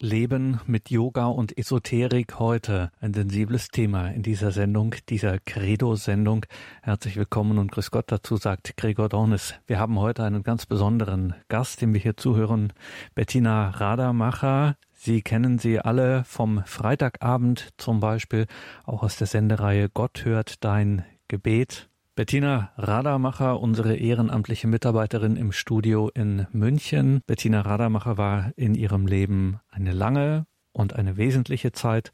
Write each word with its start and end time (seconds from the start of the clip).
Leben 0.00 0.60
mit 0.66 0.90
Yoga 0.90 1.26
und 1.26 1.58
Esoterik 1.58 2.38
heute. 2.38 2.92
Ein 3.00 3.14
sensibles 3.14 3.68
Thema 3.68 4.08
in 4.10 4.22
dieser 4.22 4.52
Sendung, 4.52 4.94
dieser 5.08 5.40
Credo-Sendung. 5.40 6.46
Herzlich 6.82 7.16
willkommen 7.16 7.58
und 7.58 7.72
Grüß 7.72 7.90
Gott 7.90 8.04
dazu, 8.12 8.36
sagt 8.36 8.76
Gregor 8.76 9.08
Dornis. 9.08 9.54
Wir 9.66 9.80
haben 9.80 9.98
heute 9.98 10.22
einen 10.22 10.44
ganz 10.44 10.66
besonderen 10.66 11.34
Gast, 11.48 11.82
dem 11.82 11.94
wir 11.94 12.00
hier 12.00 12.16
zuhören. 12.16 12.72
Bettina 13.16 13.70
Radamacher. 13.70 14.76
Sie 14.92 15.20
kennen 15.20 15.58
sie 15.58 15.80
alle 15.80 16.22
vom 16.22 16.62
Freitagabend 16.64 17.70
zum 17.76 17.98
Beispiel, 17.98 18.46
auch 18.84 19.02
aus 19.02 19.16
der 19.16 19.26
Sendereihe 19.26 19.88
Gott 19.88 20.24
hört 20.24 20.62
dein 20.62 21.04
Gebet. 21.26 21.88
Bettina 22.18 22.72
Radamacher, 22.76 23.60
unsere 23.60 23.94
ehrenamtliche 23.94 24.66
Mitarbeiterin 24.66 25.36
im 25.36 25.52
Studio 25.52 26.10
in 26.12 26.48
München. 26.50 27.20
Bettina 27.28 27.60
Radamacher 27.60 28.18
war 28.18 28.50
in 28.56 28.74
ihrem 28.74 29.06
Leben 29.06 29.60
eine 29.70 29.92
lange 29.92 30.44
und 30.72 30.96
eine 30.96 31.16
wesentliche 31.16 31.70
Zeit 31.70 32.12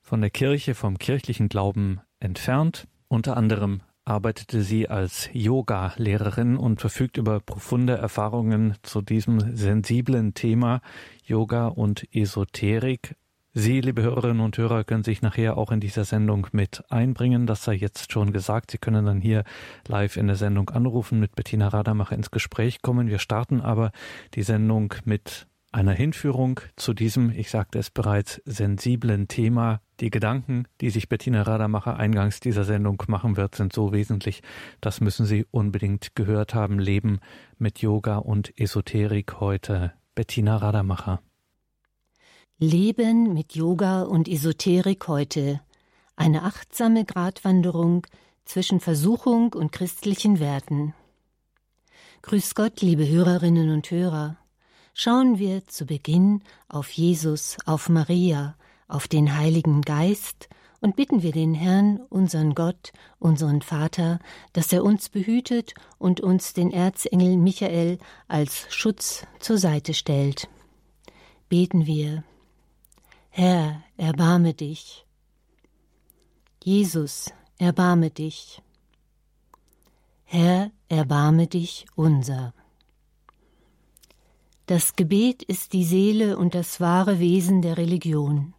von 0.00 0.22
der 0.22 0.30
Kirche, 0.30 0.74
vom 0.74 0.96
kirchlichen 0.96 1.50
Glauben 1.50 2.00
entfernt. 2.18 2.88
Unter 3.08 3.36
anderem 3.36 3.82
arbeitete 4.06 4.62
sie 4.62 4.88
als 4.88 5.28
Yoga-Lehrerin 5.34 6.56
und 6.56 6.80
verfügt 6.80 7.18
über 7.18 7.38
profunde 7.40 7.92
Erfahrungen 7.92 8.76
zu 8.80 9.02
diesem 9.02 9.54
sensiblen 9.54 10.32
Thema 10.32 10.80
Yoga 11.26 11.66
und 11.66 12.08
Esoterik. 12.10 13.16
Sie, 13.58 13.80
liebe 13.80 14.02
Hörerinnen 14.02 14.40
und 14.40 14.58
Hörer, 14.58 14.84
können 14.84 15.02
sich 15.02 15.22
nachher 15.22 15.56
auch 15.56 15.72
in 15.72 15.80
dieser 15.80 16.04
Sendung 16.04 16.46
mit 16.52 16.84
einbringen. 16.90 17.46
Das 17.46 17.64
sei 17.64 17.72
jetzt 17.72 18.12
schon 18.12 18.34
gesagt. 18.34 18.70
Sie 18.70 18.76
können 18.76 19.06
dann 19.06 19.22
hier 19.22 19.44
live 19.88 20.18
in 20.18 20.26
der 20.26 20.36
Sendung 20.36 20.68
anrufen, 20.68 21.20
mit 21.20 21.34
Bettina 21.34 21.68
Radamacher 21.68 22.14
ins 22.14 22.30
Gespräch 22.30 22.82
kommen. 22.82 23.08
Wir 23.08 23.18
starten 23.18 23.62
aber 23.62 23.92
die 24.34 24.42
Sendung 24.42 24.92
mit 25.06 25.46
einer 25.72 25.94
Hinführung 25.94 26.60
zu 26.76 26.92
diesem, 26.92 27.30
ich 27.30 27.48
sagte 27.48 27.78
es 27.78 27.88
bereits, 27.90 28.42
sensiblen 28.44 29.26
Thema. 29.26 29.80
Die 30.00 30.10
Gedanken, 30.10 30.68
die 30.82 30.90
sich 30.90 31.08
Bettina 31.08 31.40
Radamacher 31.40 31.96
eingangs 31.96 32.40
dieser 32.40 32.64
Sendung 32.64 33.02
machen 33.06 33.38
wird, 33.38 33.54
sind 33.54 33.72
so 33.72 33.90
wesentlich, 33.90 34.42
das 34.82 35.00
müssen 35.00 35.24
Sie 35.24 35.46
unbedingt 35.50 36.14
gehört 36.14 36.54
haben. 36.54 36.78
Leben 36.78 37.20
mit 37.56 37.78
Yoga 37.78 38.18
und 38.18 38.52
Esoterik 38.60 39.40
heute. 39.40 39.94
Bettina 40.14 40.58
Radamacher. 40.58 41.22
Leben 42.58 43.34
mit 43.34 43.54
Yoga 43.54 44.04
und 44.04 44.28
Esoterik 44.28 45.08
heute. 45.08 45.60
Eine 46.16 46.44
achtsame 46.44 47.04
Gratwanderung 47.04 48.06
zwischen 48.46 48.80
Versuchung 48.80 49.52
und 49.52 49.72
christlichen 49.72 50.40
Werten. 50.40 50.94
Grüß 52.22 52.54
Gott, 52.54 52.80
liebe 52.80 53.06
Hörerinnen 53.06 53.68
und 53.68 53.90
Hörer. 53.90 54.38
Schauen 54.94 55.38
wir 55.38 55.66
zu 55.66 55.84
Beginn 55.84 56.42
auf 56.66 56.88
Jesus, 56.92 57.58
auf 57.66 57.90
Maria, 57.90 58.56
auf 58.88 59.06
den 59.06 59.36
Heiligen 59.36 59.82
Geist 59.82 60.48
und 60.80 60.96
bitten 60.96 61.22
wir 61.22 61.32
den 61.32 61.52
Herrn, 61.52 62.00
unseren 62.08 62.54
Gott, 62.54 62.94
unseren 63.18 63.60
Vater, 63.60 64.18
dass 64.54 64.72
er 64.72 64.82
uns 64.82 65.10
behütet 65.10 65.74
und 65.98 66.22
uns 66.22 66.54
den 66.54 66.70
Erzengel 66.70 67.36
Michael 67.36 67.98
als 68.28 68.64
Schutz 68.70 69.26
zur 69.40 69.58
Seite 69.58 69.92
stellt. 69.92 70.48
Beten 71.50 71.84
wir. 71.84 72.24
Herr, 73.38 73.82
erbarme 73.98 74.54
dich. 74.54 75.04
Jesus, 76.64 77.34
erbarme 77.58 78.08
dich. 78.08 78.62
Herr, 80.24 80.70
erbarme 80.88 81.46
dich 81.46 81.84
unser. 81.96 82.54
Das 84.64 84.96
Gebet 84.96 85.42
ist 85.42 85.74
die 85.74 85.84
Seele 85.84 86.38
und 86.38 86.54
das 86.54 86.80
wahre 86.80 87.18
Wesen 87.18 87.60
der 87.60 87.76
Religion. 87.76 88.54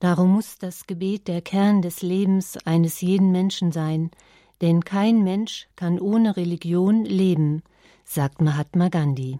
Darum 0.00 0.32
muss 0.32 0.58
das 0.58 0.88
Gebet 0.88 1.28
der 1.28 1.40
Kern 1.40 1.80
des 1.80 2.02
Lebens 2.02 2.56
eines 2.66 3.00
jeden 3.02 3.30
Menschen 3.30 3.70
sein, 3.70 4.10
denn 4.62 4.82
kein 4.84 5.22
Mensch 5.22 5.68
kann 5.76 6.00
ohne 6.00 6.36
Religion 6.36 7.04
leben, 7.04 7.62
sagt 8.04 8.40
Mahatma 8.40 8.88
Gandhi. 8.88 9.38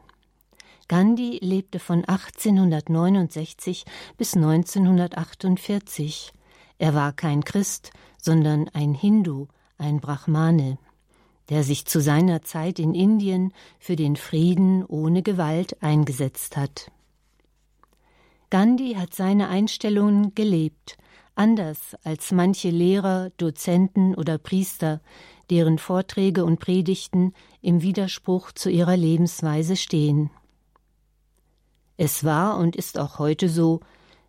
Gandhi 0.89 1.39
lebte 1.43 1.81
von 1.81 2.05
1869 2.05 3.85
bis 4.17 4.37
1948. 4.37 6.33
Er 6.79 6.95
war 6.95 7.13
kein 7.13 7.43
Christ, 7.43 7.91
sondern 8.23 8.69
ein 8.69 8.95
Hindu, 8.95 9.49
ein 9.79 10.01
Brahmane, 10.01 10.79
der 11.49 11.65
sich 11.65 11.87
zu 11.87 12.01
seiner 12.01 12.43
Zeit 12.43 12.79
in 12.79 12.95
Indien 12.95 13.53
für 13.81 13.97
den 13.97 14.15
Frieden 14.17 14.85
ohne 14.85 15.23
Gewalt 15.23 15.83
eingesetzt 15.83 16.57
hat. 16.57 16.93
Gandhi 18.51 18.95
hat 18.95 19.13
seine 19.13 19.49
Einstellungen 19.49 20.37
gelebt, 20.37 20.99
anders 21.35 21.97
als 22.05 22.31
manche 22.31 22.71
Lehrer, 22.71 23.31
Dozenten 23.39 24.15
oder 24.15 24.39
Priester, 24.39 25.01
deren 25.51 25.79
Vorträge 25.79 26.45
und 26.45 26.61
Predigten 26.61 27.33
im 27.61 27.83
Widerspruch 27.83 28.53
zu 28.53 28.71
ihrer 28.71 28.97
Lebensweise 28.97 29.75
stehen. 29.75 30.31
Es 31.97 32.25
war 32.25 32.59
und 32.59 32.77
ist 32.77 32.99
auch 32.99 33.19
heute 33.19 33.49
so, 33.49 33.81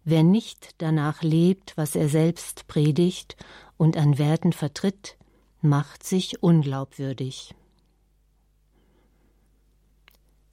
wer 0.03 0.23
nicht 0.23 0.75
danach 0.78 1.22
lebt, 1.22 1.75
was 1.75 1.95
er 1.95 2.07
selbst 2.07 2.67
predigt 2.67 3.35
und 3.78 3.97
an 3.97 4.17
Werten 4.17 4.53
vertritt, 4.53 5.17
macht 5.61 6.03
sich 6.03 6.41
unglaubwürdig. 6.41 7.53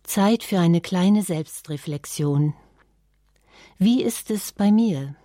Zeit 0.03 0.43
für 0.43 0.59
eine 0.59 0.81
kleine 0.81 1.23
Selbstreflexion. 1.23 2.55
Wie 3.79 4.03
ist 4.03 4.31
es 4.31 4.53
bei 4.53 4.71
mir? 4.71 5.17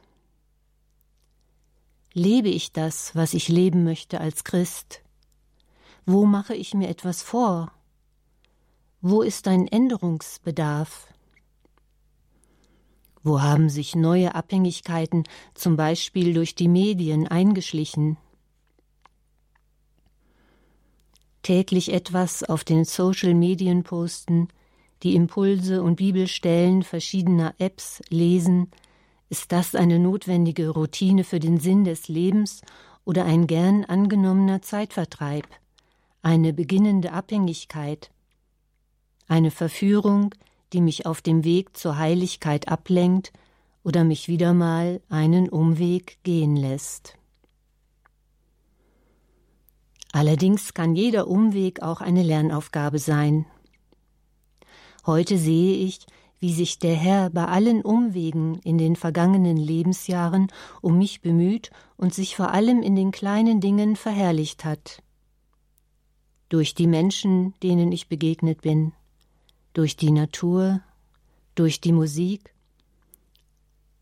Lebe 2.14 2.50
ich 2.50 2.72
das, 2.72 3.16
was 3.16 3.34
ich 3.34 3.50
leben 3.50 3.84
möchte 3.84 4.20
als 4.20 4.44
Christ? 4.44 5.02
Wo 6.06 6.26
mache 6.26 6.56
ich 6.56 6.74
mir 6.74 6.88
etwas 6.88 7.22
vor? 7.22 7.72
Wo 9.02 9.22
ist 9.22 9.48
ein 9.48 9.68
Änderungsbedarf? 9.68 11.14
Wo 13.24 13.42
haben 13.42 13.70
sich 13.70 13.96
neue 13.96 14.34
Abhängigkeiten, 14.36 15.24
zum 15.54 15.76
Beispiel 15.76 16.34
durch 16.34 16.56
die 16.56 16.68
Medien, 16.70 17.28
eingeschlichen? 17.28 18.18
Täglich 21.44 21.92
etwas 21.92 22.44
auf 22.44 22.64
den 22.64 22.86
Social 22.86 23.34
Medien 23.34 23.84
posten, 23.84 24.48
die 25.04 25.16
Impulse 25.16 25.82
und 25.82 25.96
Bibelstellen 25.96 26.84
verschiedener 26.84 27.56
Apps 27.58 28.02
lesen, 28.10 28.70
ist 29.30 29.52
das 29.52 29.76
eine 29.76 30.00
notwendige 30.00 30.70
Routine 30.70 31.24
für 31.24 31.40
den 31.40 31.60
Sinn 31.60 31.84
des 31.84 32.08
Lebens 32.08 32.62
oder 33.06 33.26
ein 33.26 33.48
gern 33.48 33.86
angenommener 33.86 34.62
Zeitvertreib, 34.62 35.48
eine 36.22 36.54
beginnende 36.54 37.14
Abhängigkeit, 37.14 38.12
eine 39.28 39.52
Verführung, 39.52 40.34
die 40.74 40.82
mich 40.82 41.06
auf 41.06 41.22
dem 41.22 41.44
Weg 41.44 41.76
zur 41.76 41.98
Heiligkeit 41.98 42.68
ablenkt 42.68 43.32
oder 43.84 44.04
mich 44.04 44.28
wieder 44.28 44.54
mal 44.54 45.02
einen 45.10 45.50
Umweg 45.50 46.18
gehen 46.24 46.56
lässt. 46.56 47.18
Allerdings 50.12 50.74
kann 50.74 50.96
jeder 50.96 51.28
Umweg 51.28 51.82
auch 51.82 52.02
eine 52.02 52.24
Lernaufgabe 52.24 53.00
sein. 53.00 53.46
Heute 55.06 55.38
sehe 55.38 55.76
ich, 55.76 56.06
wie 56.40 56.54
sich 56.54 56.80
der 56.80 56.96
Herr 56.96 57.30
bei 57.30 57.46
allen 57.46 57.82
Umwegen 57.82 58.60
in 58.64 58.78
den 58.78 58.96
vergangenen 58.96 59.58
Lebensjahren 59.58 60.48
um 60.82 60.98
mich 60.98 61.22
bemüht 61.22 61.70
und 61.98 62.14
sich 62.14 62.36
vor 62.36 62.52
allem 62.52 62.82
in 62.82 62.96
den 62.96 63.12
kleinen 63.12 63.60
Dingen 63.60 63.96
verherrlicht 63.96 64.66
hat. 64.66 65.04
Durch 66.48 66.74
die 66.74 66.88
Menschen, 66.88 67.54
denen 67.62 67.92
ich 67.92 68.08
begegnet 68.08 68.62
bin, 68.62 68.94
durch 69.74 69.96
die 69.96 70.12
Natur, 70.12 70.82
durch 71.56 71.82
die 71.82 71.92
Musik 71.92 72.54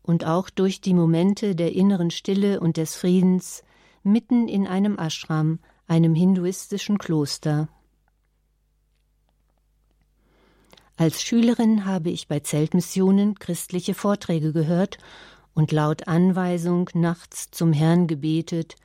und 0.02 0.24
auch 0.24 0.48
durch 0.50 0.80
die 0.80 0.94
Momente 0.94 1.54
der 1.54 1.72
inneren 1.72 2.10
Stille 2.10 2.60
und 2.60 2.76
des 2.76 2.96
Friedens 2.96 3.62
mitten 4.02 4.48
in 4.48 4.66
einem 4.66 4.98
Ashram, 4.98 5.58
einem 5.86 6.14
hinduistischen 6.14 6.98
Kloster. 6.98 7.68
Als 10.96 11.22
Schülerin 11.22 11.84
habe 11.84 12.10
ich 12.10 12.26
bei 12.26 12.40
Zeltmissionen 12.40 13.38
christliche 13.38 13.94
Vorträge 13.94 14.52
gehört 14.52 14.98
und 15.54 15.72
laut 15.72 16.08
Anweisung 16.08 16.90
nachts 16.94 17.50
zum 17.50 17.72
Herrn 17.72 18.06
gebetet, 18.06 18.76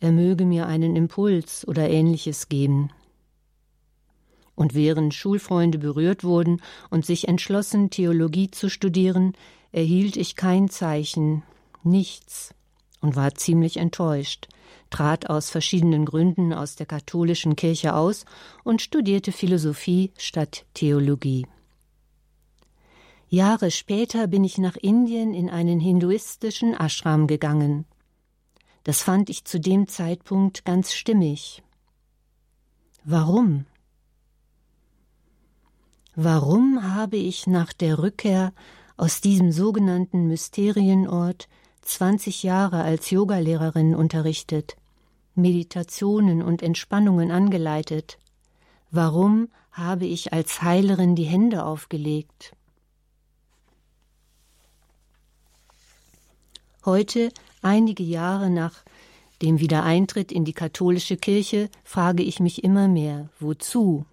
er 0.00 0.10
möge 0.10 0.44
mir 0.44 0.66
einen 0.66 0.96
Impuls 0.96 1.66
oder 1.68 1.88
ähnliches 1.88 2.48
geben. 2.48 2.90
Und 4.54 4.74
während 4.74 5.14
Schulfreunde 5.14 5.78
berührt 5.78 6.24
wurden 6.24 6.60
und 6.90 7.06
sich 7.06 7.28
entschlossen, 7.28 7.90
Theologie 7.90 8.50
zu 8.50 8.68
studieren, 8.68 9.32
erhielt 9.72 10.16
ich 10.16 10.36
kein 10.36 10.68
Zeichen, 10.68 11.42
nichts, 11.82 12.54
und 13.00 13.16
war 13.16 13.34
ziemlich 13.34 13.78
enttäuscht, 13.78 14.48
trat 14.90 15.28
aus 15.28 15.50
verschiedenen 15.50 16.04
Gründen 16.04 16.52
aus 16.52 16.76
der 16.76 16.86
katholischen 16.86 17.56
Kirche 17.56 17.94
aus 17.94 18.24
und 18.62 18.80
studierte 18.80 19.32
Philosophie 19.32 20.12
statt 20.16 20.64
Theologie. 20.74 21.46
Jahre 23.28 23.70
später 23.70 24.26
bin 24.26 24.44
ich 24.44 24.58
nach 24.58 24.76
Indien 24.76 25.32
in 25.32 25.48
einen 25.48 25.80
hinduistischen 25.80 26.74
Ashram 26.74 27.26
gegangen. 27.26 27.86
Das 28.84 29.02
fand 29.02 29.30
ich 29.30 29.44
zu 29.44 29.58
dem 29.58 29.88
Zeitpunkt 29.88 30.64
ganz 30.64 30.92
stimmig. 30.92 31.62
Warum? 33.04 33.64
Warum 36.14 36.94
habe 36.94 37.16
ich 37.16 37.46
nach 37.46 37.72
der 37.72 37.98
Rückkehr 37.98 38.52
aus 38.98 39.22
diesem 39.22 39.50
sogenannten 39.50 40.28
Mysterienort 40.28 41.48
20 41.80 42.42
Jahre 42.42 42.82
als 42.82 43.08
Yogalehrerin 43.08 43.94
unterrichtet, 43.94 44.76
Meditationen 45.34 46.42
und 46.42 46.62
Entspannungen 46.62 47.30
angeleitet? 47.30 48.18
Warum 48.90 49.48
habe 49.70 50.04
ich 50.04 50.34
als 50.34 50.60
Heilerin 50.60 51.16
die 51.16 51.24
Hände 51.24 51.64
aufgelegt? 51.64 52.54
Heute, 56.84 57.30
einige 57.62 58.02
Jahre 58.02 58.50
nach 58.50 58.84
dem 59.40 59.60
Wiedereintritt 59.60 60.30
in 60.30 60.44
die 60.44 60.52
katholische 60.52 61.16
Kirche, 61.16 61.70
frage 61.84 62.22
ich 62.22 62.38
mich 62.38 62.62
immer 62.62 62.86
mehr, 62.86 63.30
wozu? 63.40 64.04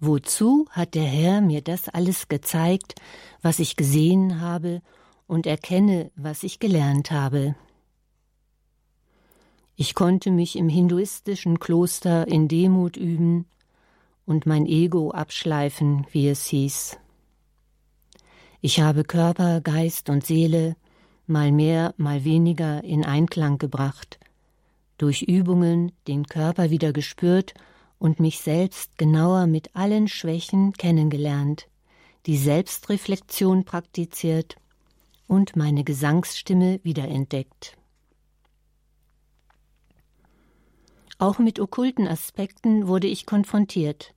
Wozu 0.00 0.66
hat 0.70 0.94
der 0.94 1.04
Herr 1.04 1.40
mir 1.40 1.60
das 1.60 1.88
alles 1.88 2.28
gezeigt, 2.28 2.94
was 3.42 3.58
ich 3.58 3.74
gesehen 3.74 4.40
habe 4.40 4.80
und 5.26 5.46
erkenne, 5.46 6.12
was 6.14 6.44
ich 6.44 6.60
gelernt 6.60 7.10
habe? 7.10 7.56
Ich 9.74 9.94
konnte 9.94 10.30
mich 10.30 10.56
im 10.56 10.68
hinduistischen 10.68 11.58
Kloster 11.58 12.28
in 12.28 12.48
Demut 12.48 12.96
üben 12.96 13.46
und 14.24 14.46
mein 14.46 14.66
Ego 14.66 15.10
abschleifen, 15.10 16.06
wie 16.12 16.28
es 16.28 16.46
hieß. 16.46 16.98
Ich 18.60 18.80
habe 18.80 19.04
Körper, 19.04 19.60
Geist 19.60 20.10
und 20.10 20.24
Seele 20.24 20.76
mal 21.26 21.52
mehr, 21.52 21.94
mal 21.96 22.24
weniger 22.24 22.82
in 22.84 23.04
Einklang 23.04 23.58
gebracht, 23.58 24.18
durch 24.96 25.22
Übungen 25.22 25.92
den 26.06 26.26
Körper 26.26 26.70
wieder 26.70 26.92
gespürt 26.92 27.54
und 27.98 28.20
mich 28.20 28.40
selbst 28.40 28.96
genauer 28.98 29.46
mit 29.46 29.74
allen 29.74 30.08
Schwächen 30.08 30.72
kennengelernt, 30.72 31.68
die 32.26 32.36
Selbstreflexion 32.36 33.64
praktiziert 33.64 34.56
und 35.26 35.56
meine 35.56 35.84
Gesangsstimme 35.84 36.80
wiederentdeckt. 36.82 37.76
Auch 41.18 41.38
mit 41.38 41.58
okkulten 41.58 42.06
Aspekten 42.06 42.86
wurde 42.86 43.08
ich 43.08 43.26
konfrontiert. 43.26 44.14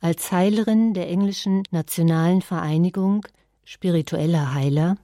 Als 0.00 0.30
Heilerin 0.30 0.92
der 0.92 1.08
englischen 1.08 1.62
Nationalen 1.70 2.42
Vereinigung 2.42 3.26
spiritueller 3.64 4.54
Heiler 4.54 4.96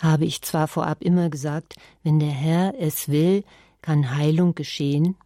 habe 0.00 0.24
ich 0.24 0.42
zwar 0.42 0.68
vorab 0.68 1.02
immer 1.02 1.28
gesagt, 1.28 1.74
wenn 2.02 2.20
der 2.20 2.30
Herr 2.30 2.74
es 2.78 3.08
will, 3.08 3.44
kann 3.82 4.16
Heilung 4.16 4.54
geschehen, 4.54 5.16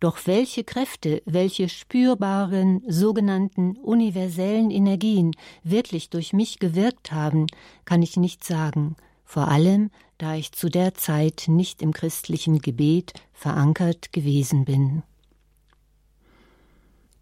doch 0.00 0.18
welche 0.26 0.64
Kräfte, 0.64 1.22
welche 1.24 1.68
spürbaren 1.68 2.82
sogenannten 2.86 3.76
universellen 3.76 4.70
Energien 4.70 5.32
wirklich 5.62 6.10
durch 6.10 6.32
mich 6.32 6.58
gewirkt 6.58 7.12
haben, 7.12 7.46
kann 7.84 8.02
ich 8.02 8.16
nicht 8.16 8.44
sagen, 8.44 8.96
vor 9.24 9.48
allem 9.48 9.90
da 10.18 10.34
ich 10.34 10.52
zu 10.52 10.68
der 10.68 10.94
Zeit 10.94 11.44
nicht 11.48 11.82
im 11.82 11.92
christlichen 11.92 12.60
Gebet 12.60 13.12
verankert 13.32 14.12
gewesen 14.12 14.64
bin. 14.64 15.02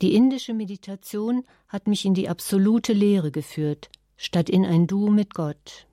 Die 0.03 0.15
indische 0.15 0.55
Meditation 0.55 1.45
hat 1.69 1.87
mich 1.87 2.05
in 2.05 2.15
die 2.15 2.29
absolute 2.29 2.93
Lehre 2.93 3.31
geführt, 3.31 3.91
statt 4.17 4.51
in 4.51 4.65
ein 4.65 4.87
Du 4.87 5.09
mit 5.09 5.35
Gott. 5.35 5.87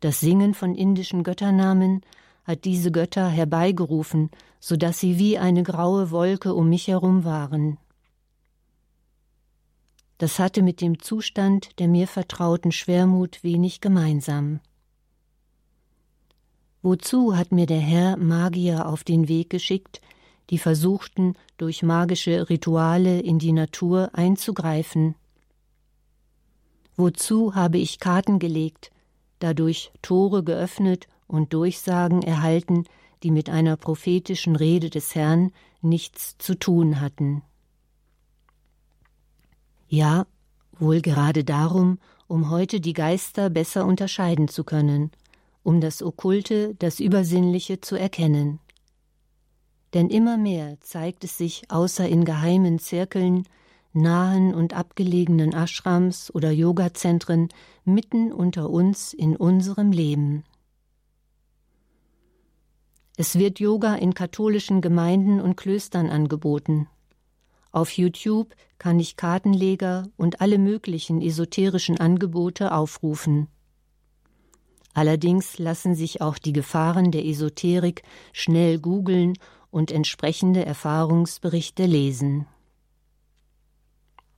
Das 0.00 0.20
Singen 0.20 0.54
von 0.54 0.74
indischen 0.74 1.22
Götternamen 1.22 2.02
hat 2.50 2.64
diese 2.64 2.90
Götter 2.90 3.28
herbeigerufen, 3.28 4.28
so 4.58 4.76
dass 4.76 4.98
sie 4.98 5.18
wie 5.18 5.38
eine 5.38 5.62
graue 5.62 6.10
Wolke 6.10 6.52
um 6.52 6.68
mich 6.68 6.88
herum 6.88 7.24
waren. 7.24 7.78
Das 10.18 10.40
hatte 10.40 10.60
mit 10.60 10.80
dem 10.80 10.98
Zustand 10.98 11.78
der 11.78 11.86
mir 11.86 12.08
vertrauten 12.08 12.72
Schwermut 12.72 13.44
wenig 13.44 13.80
gemeinsam. 13.80 14.58
Wozu 16.82 17.36
hat 17.36 17.52
mir 17.52 17.66
der 17.66 17.78
Herr 17.78 18.16
Magier 18.16 18.88
auf 18.88 19.04
den 19.04 19.28
Weg 19.28 19.48
geschickt, 19.50 20.00
die 20.50 20.58
versuchten, 20.58 21.34
durch 21.56 21.84
magische 21.84 22.50
Rituale 22.50 23.20
in 23.20 23.38
die 23.38 23.52
Natur 23.52 24.10
einzugreifen? 24.12 25.14
Wozu 26.96 27.54
habe 27.54 27.78
ich 27.78 28.00
Karten 28.00 28.40
gelegt, 28.40 28.90
dadurch 29.38 29.92
Tore 30.02 30.42
geöffnet 30.42 31.06
und 31.30 31.52
Durchsagen 31.52 32.22
erhalten, 32.22 32.84
die 33.22 33.30
mit 33.30 33.50
einer 33.50 33.76
prophetischen 33.76 34.56
Rede 34.56 34.90
des 34.90 35.14
Herrn 35.14 35.52
nichts 35.82 36.36
zu 36.38 36.58
tun 36.58 37.00
hatten. 37.00 37.42
Ja, 39.88 40.26
wohl 40.78 41.00
gerade 41.00 41.44
darum, 41.44 41.98
um 42.26 42.50
heute 42.50 42.80
die 42.80 42.92
Geister 42.92 43.50
besser 43.50 43.84
unterscheiden 43.84 44.48
zu 44.48 44.64
können, 44.64 45.10
um 45.62 45.80
das 45.80 46.02
Okkulte, 46.02 46.74
das 46.78 47.00
Übersinnliche 47.00 47.80
zu 47.80 47.96
erkennen. 47.96 48.60
Denn 49.92 50.08
immer 50.08 50.38
mehr 50.38 50.78
zeigt 50.80 51.24
es 51.24 51.36
sich 51.36 51.64
außer 51.68 52.08
in 52.08 52.24
geheimen 52.24 52.78
Zirkeln, 52.78 53.44
nahen 53.92 54.54
und 54.54 54.74
abgelegenen 54.74 55.52
Ashrams 55.52 56.32
oder 56.32 56.52
Yogazentren 56.52 57.48
mitten 57.84 58.32
unter 58.32 58.70
uns 58.70 59.12
in 59.12 59.36
unserem 59.36 59.90
Leben. 59.90 60.44
Es 63.20 63.38
wird 63.38 63.60
Yoga 63.60 63.96
in 63.96 64.14
katholischen 64.14 64.80
Gemeinden 64.80 65.42
und 65.42 65.54
Klöstern 65.54 66.08
angeboten. 66.08 66.88
Auf 67.70 67.90
YouTube 67.90 68.54
kann 68.78 68.98
ich 68.98 69.16
Kartenleger 69.16 70.08
und 70.16 70.40
alle 70.40 70.56
möglichen 70.56 71.20
esoterischen 71.20 72.00
Angebote 72.00 72.72
aufrufen. 72.72 73.48
Allerdings 74.94 75.58
lassen 75.58 75.94
sich 75.94 76.22
auch 76.22 76.38
die 76.38 76.54
Gefahren 76.54 77.10
der 77.10 77.26
Esoterik 77.26 78.04
schnell 78.32 78.78
googeln 78.78 79.34
und 79.70 79.92
entsprechende 79.92 80.64
Erfahrungsberichte 80.64 81.84
lesen. 81.84 82.46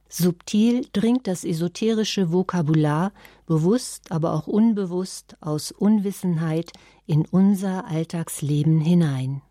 Subtil 0.08 0.86
dringt 0.92 1.26
das 1.26 1.42
esoterische 1.42 2.32
Vokabular, 2.32 3.12
bewusst, 3.46 4.10
aber 4.10 4.34
auch 4.34 4.46
unbewusst, 4.46 5.36
aus 5.40 5.70
Unwissenheit 5.70 6.72
in 7.12 7.26
unser 7.26 7.86
Alltagsleben 7.88 8.80
hinein. 8.80 9.42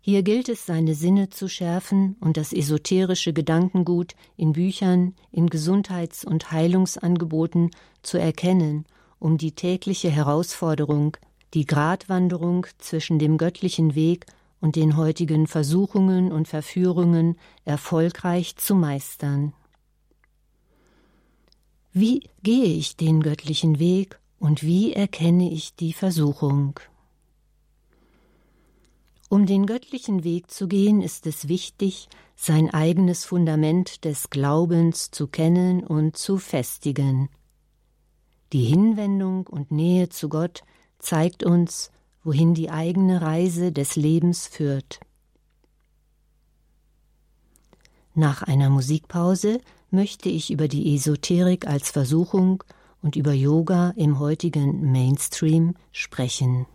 Hier 0.00 0.22
gilt 0.22 0.48
es, 0.48 0.64
seine 0.64 0.94
Sinne 0.94 1.28
zu 1.28 1.46
schärfen 1.46 2.16
und 2.20 2.38
das 2.38 2.54
esoterische 2.54 3.34
Gedankengut 3.34 4.14
in 4.38 4.52
Büchern, 4.52 5.14
in 5.30 5.50
Gesundheits- 5.50 6.24
und 6.24 6.50
Heilungsangeboten 6.50 7.70
zu 8.02 8.16
erkennen, 8.16 8.86
um 9.18 9.36
die 9.36 9.52
tägliche 9.52 10.08
Herausforderung, 10.08 11.18
die 11.52 11.66
Gratwanderung 11.66 12.66
zwischen 12.78 13.18
dem 13.18 13.36
göttlichen 13.36 13.94
Weg 13.94 14.24
und 14.62 14.76
den 14.76 14.96
heutigen 14.96 15.46
Versuchungen 15.46 16.32
und 16.32 16.48
Verführungen 16.48 17.36
erfolgreich 17.66 18.56
zu 18.56 18.74
meistern. 18.74 19.52
Wie 21.92 22.22
gehe 22.42 22.64
ich 22.64 22.96
den 22.96 23.22
göttlichen 23.22 23.78
Weg 23.78 24.18
und 24.44 24.62
wie 24.62 24.92
erkenne 24.92 25.50
ich 25.50 25.74
die 25.74 25.94
Versuchung? 25.94 26.78
Um 29.30 29.46
den 29.46 29.64
göttlichen 29.64 30.22
Weg 30.22 30.50
zu 30.50 30.68
gehen, 30.68 31.00
ist 31.00 31.26
es 31.26 31.48
wichtig, 31.48 32.10
sein 32.36 32.68
eigenes 32.68 33.24
Fundament 33.24 34.04
des 34.04 34.28
Glaubens 34.28 35.10
zu 35.10 35.28
kennen 35.28 35.82
und 35.82 36.18
zu 36.18 36.36
festigen. 36.36 37.30
Die 38.52 38.64
Hinwendung 38.66 39.46
und 39.46 39.70
Nähe 39.70 40.10
zu 40.10 40.28
Gott 40.28 40.62
zeigt 40.98 41.42
uns, 41.42 41.90
wohin 42.22 42.52
die 42.52 42.68
eigene 42.68 43.22
Reise 43.22 43.72
des 43.72 43.96
Lebens 43.96 44.46
führt. 44.46 45.00
Nach 48.12 48.42
einer 48.42 48.68
Musikpause 48.68 49.58
möchte 49.90 50.28
ich 50.28 50.50
über 50.50 50.68
die 50.68 50.94
Esoterik 50.94 51.66
als 51.66 51.90
Versuchung 51.90 52.62
und 53.04 53.16
über 53.16 53.34
Yoga 53.34 53.92
im 53.96 54.18
heutigen 54.18 54.90
Mainstream 54.90 55.74
sprechen. 55.92 56.66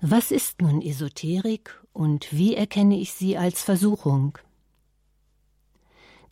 Was 0.00 0.30
ist 0.30 0.62
nun 0.62 0.80
Esoterik 0.80 1.83
und 1.94 2.36
wie 2.36 2.54
erkenne 2.54 2.98
ich 2.98 3.14
sie 3.14 3.38
als 3.38 3.62
Versuchung? 3.62 4.36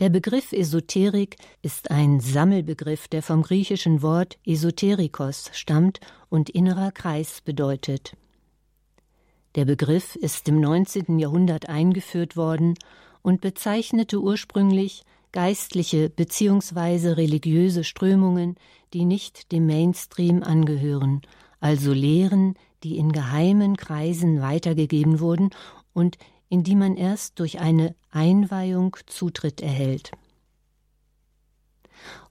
Der 0.00 0.10
Begriff 0.10 0.52
Esoterik 0.52 1.36
ist 1.62 1.90
ein 1.90 2.18
Sammelbegriff, 2.20 3.08
der 3.08 3.22
vom 3.22 3.42
griechischen 3.42 4.02
Wort 4.02 4.36
Esoterikos 4.44 5.50
stammt 5.52 6.00
und 6.28 6.50
innerer 6.50 6.90
Kreis 6.90 7.40
bedeutet. 7.40 8.16
Der 9.54 9.64
Begriff 9.64 10.16
ist 10.16 10.48
im 10.48 10.60
19. 10.60 11.18
Jahrhundert 11.18 11.68
eingeführt 11.68 12.36
worden 12.36 12.74
und 13.22 13.40
bezeichnete 13.40 14.20
ursprünglich 14.20 15.04
geistliche 15.30 16.10
bzw. 16.10 17.12
religiöse 17.12 17.84
Strömungen, 17.84 18.56
die 18.92 19.04
nicht 19.04 19.52
dem 19.52 19.66
Mainstream 19.66 20.42
angehören, 20.42 21.22
also 21.60 21.92
Lehren, 21.92 22.56
die 22.82 22.98
in 22.98 23.12
geheimen 23.12 23.76
Kreisen 23.76 24.40
weitergegeben 24.40 25.20
wurden 25.20 25.50
und 25.92 26.18
in 26.48 26.62
die 26.62 26.76
man 26.76 26.96
erst 26.96 27.38
durch 27.38 27.60
eine 27.60 27.94
Einweihung 28.10 28.96
Zutritt 29.06 29.60
erhält. 29.62 30.12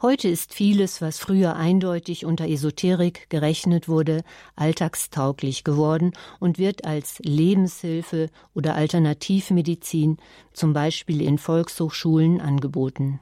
Heute 0.01 0.27
ist 0.27 0.53
vieles, 0.53 1.01
was 1.01 1.17
früher 1.17 1.55
eindeutig 1.55 2.25
unter 2.25 2.48
Esoterik 2.48 3.29
gerechnet 3.29 3.88
wurde, 3.88 4.24
alltagstauglich 4.55 5.63
geworden 5.63 6.12
und 6.39 6.58
wird 6.58 6.86
als 6.86 7.20
Lebenshilfe 7.20 8.29
oder 8.53 8.75
Alternativmedizin 8.75 10.17
zum 10.53 10.74
Beispiel 10.74 11.22
in 11.22 11.38
Volkshochschulen 11.38 12.41
angeboten. 12.41 13.22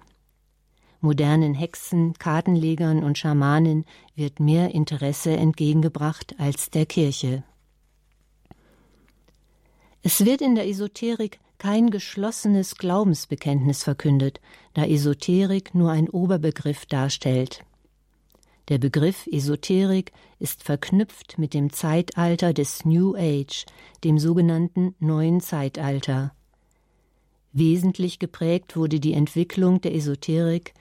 Modernen 1.02 1.54
Hexen, 1.54 2.14
Kartenlegern 2.14 3.04
und 3.04 3.18
Schamanen 3.18 3.86
wird 4.16 4.40
mehr 4.40 4.74
Interesse 4.76 5.32
entgegengebracht 5.32 6.36
als 6.38 6.70
der 6.72 6.86
Kirche. 6.86 7.44
Es 10.02 10.26
wird 10.26 10.42
in 10.42 10.56
der 10.56 10.68
Esoterik 10.68 11.40
kein 11.58 11.90
geschlossenes 11.90 12.76
Glaubensbekenntnis 12.76 13.84
verkündet, 13.84 14.40
da 14.74 14.86
Esoterik 14.86 15.76
nur 15.76 15.92
ein 15.92 16.10
Oberbegriff 16.10 16.86
darstellt. 16.86 17.64
Der 18.70 18.78
Begriff 18.78 19.28
Esoterik 19.28 20.12
ist 20.38 20.64
verknüpft 20.64 21.38
mit 21.38 21.54
dem 21.54 21.72
Zeitalter 21.72 22.54
des 22.54 22.86
New 22.86 23.16
Age, 23.16 23.66
dem 24.04 24.20
sogenannten 24.20 24.96
neuen 25.00 25.42
Zeitalter. 25.42 26.34
Wesentlich 27.52 28.20
geprägt 28.20 28.78
wurde 28.78 29.00
die 29.00 29.14
Entwicklung 29.14 29.82
der 29.82 29.96
Esoterik 29.96 30.74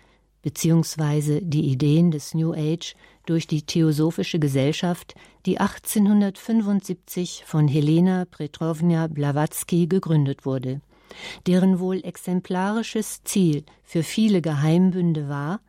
beziehungsweise 0.42 1.42
die 1.42 1.70
Ideen 1.70 2.10
des 2.10 2.34
New 2.34 2.52
Age 2.52 2.94
durch 3.26 3.46
die 3.46 3.62
Theosophische 3.62 4.38
Gesellschaft, 4.38 5.14
die 5.46 5.58
1875 5.58 7.44
von 7.46 7.68
Helena 7.68 8.24
Petrovna 8.24 9.06
Blavatsky 9.06 9.86
gegründet 9.86 10.46
wurde, 10.46 10.80
deren 11.46 11.78
wohl 11.80 12.04
exemplarisches 12.04 13.22
Ziel 13.24 13.64
für 13.82 14.02
viele 14.02 14.40
Geheimbünde 14.40 15.28
war, 15.28 15.60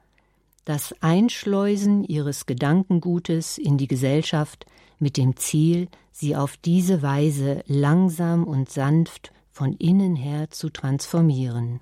das 0.66 0.94
Einschleusen 1.02 2.04
ihres 2.04 2.46
Gedankengutes 2.46 3.58
in 3.58 3.78
die 3.78 3.88
Gesellschaft 3.88 4.66
mit 5.00 5.18
dem 5.18 5.36
Ziel, 5.36 5.88
sie 6.12 6.36
auf 6.36 6.58
diese 6.58 7.02
Weise 7.02 7.64
langsam 7.66 8.44
und 8.44 8.70
sanft 8.70 9.32
von 9.52 9.74
innen 9.74 10.16
her 10.16 10.50
zu 10.52 10.70
transformieren. 10.70 11.82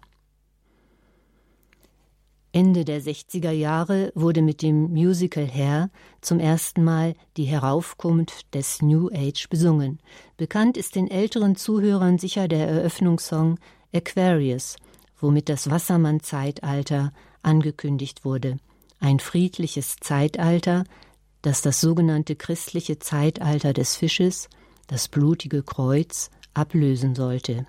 Ende 2.53 2.85
der 2.85 3.01
60er 3.01 3.51
Jahre 3.51 4.11
wurde 4.15 4.41
mit 4.41 4.61
dem 4.61 4.91
Musical 4.93 5.47
Hair 5.47 5.89
zum 6.21 6.39
ersten 6.39 6.83
Mal 6.83 7.13
die 7.35 7.43
Heraufkunft 7.43 8.53
des 8.53 8.81
New 8.81 9.09
Age 9.13 9.49
besungen. 9.49 9.99
Bekannt 10.37 10.77
ist 10.77 10.95
den 10.95 11.11
älteren 11.11 11.55
Zuhörern 11.55 12.17
sicher 12.17 12.47
der 12.47 12.67
Eröffnungssong 12.67 13.59
Aquarius, 13.93 14.77
womit 15.19 15.49
das 15.49 15.69
Wassermann-Zeitalter 15.69 17.11
angekündigt 17.43 18.25
wurde. 18.25 18.57
Ein 18.99 19.19
friedliches 19.19 19.97
Zeitalter, 19.99 20.85
das 21.41 21.61
das 21.61 21.81
sogenannte 21.81 22.35
christliche 22.35 22.97
Zeitalter 22.99 23.73
des 23.73 23.95
Fisches, 23.95 24.49
das 24.87 25.07
blutige 25.09 25.63
Kreuz, 25.63 26.31
ablösen 26.53 27.13
sollte. 27.13 27.67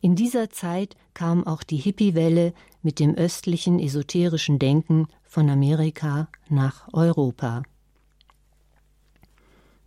In 0.00 0.14
dieser 0.14 0.50
Zeit 0.50 0.94
kam 1.14 1.46
auch 1.46 1.62
die 1.62 1.78
Hippiewelle 1.78 2.52
mit 2.86 3.00
dem 3.00 3.16
östlichen 3.16 3.80
esoterischen 3.80 4.60
Denken 4.60 5.08
von 5.24 5.50
Amerika 5.50 6.28
nach 6.48 6.86
Europa. 6.92 7.64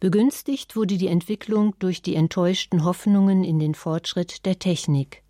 Begünstigt 0.01 0.75
wurde 0.75 0.98
die 0.98 1.08
Entwicklung 1.08 1.75
durch 1.79 2.01
die 2.01 2.15
enttäuschten 2.15 2.84
Hoffnungen 2.84 3.46
in 3.46 3.58
den 3.58 3.74
Fortschritt 3.74 4.46
der 4.46 4.60
Technik. 4.60 5.24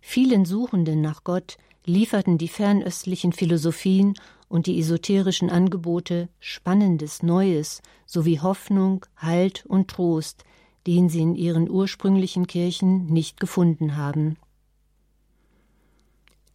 Vielen 0.00 0.44
Suchenden 0.44 1.00
nach 1.00 1.24
Gott 1.24 1.56
lieferten 1.84 2.38
die 2.38 2.46
fernöstlichen 2.46 3.32
Philosophien 3.32 4.14
und 4.48 4.68
die 4.68 4.78
esoterischen 4.78 5.50
Angebote 5.50 6.28
Spannendes 6.38 7.24
Neues 7.24 7.82
sowie 8.06 8.38
Hoffnung, 8.38 9.04
Halt 9.16 9.66
und 9.66 9.88
Trost, 9.88 10.44
den 10.86 11.08
sie 11.08 11.22
in 11.22 11.34
ihren 11.34 11.68
ursprünglichen 11.68 12.46
Kirchen 12.46 13.06
nicht 13.06 13.40
gefunden 13.40 13.96
haben. 13.96 14.36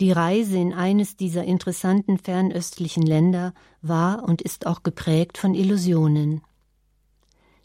Die 0.02 0.12
Reise 0.12 0.58
in 0.58 0.74
eines 0.74 1.16
dieser 1.16 1.46
interessanten 1.46 2.18
fernöstlichen 2.18 3.04
Länder 3.04 3.54
war 3.82 4.24
und 4.24 4.42
ist 4.42 4.68
auch 4.68 4.84
geprägt 4.84 5.38
von 5.38 5.54
Illusionen. 5.54 6.42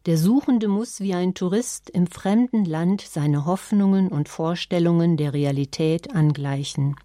Der 0.06 0.16
Suchende 0.16 0.68
muss 0.68 1.00
wie 1.00 1.12
ein 1.12 1.34
Tourist 1.34 1.90
im 1.90 2.06
fremden 2.06 2.64
Land 2.64 3.02
seine 3.02 3.46
Hoffnungen 3.46 4.08
und 4.08 4.28
Vorstellungen 4.28 5.16
der 5.16 5.34
Realität 5.34 6.14
angleichen. 6.14 6.96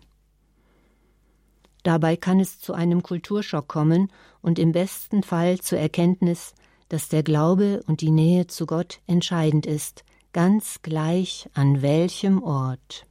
Dabei 1.84 2.16
kann 2.16 2.40
es 2.40 2.60
zu 2.60 2.74
einem 2.74 3.04
Kulturschock 3.04 3.68
kommen 3.68 4.12
und 4.42 4.60
im 4.60 4.72
besten 4.72 5.24
Fall 5.24 5.60
zur 5.60 5.80
Erkenntnis, 5.80 6.54
dass 6.88 7.10
der 7.10 7.24
Glaube 7.24 7.84
und 7.88 8.02
die 8.02 8.12
Nähe 8.12 8.48
zu 8.48 8.66
Gott 8.66 9.02
entscheidend 9.08 9.66
ist, 9.66 10.06
ganz 10.34 10.82
gleich 10.84 11.50
an 11.54 11.82
welchem 11.82 12.42
Ort. 12.42 13.06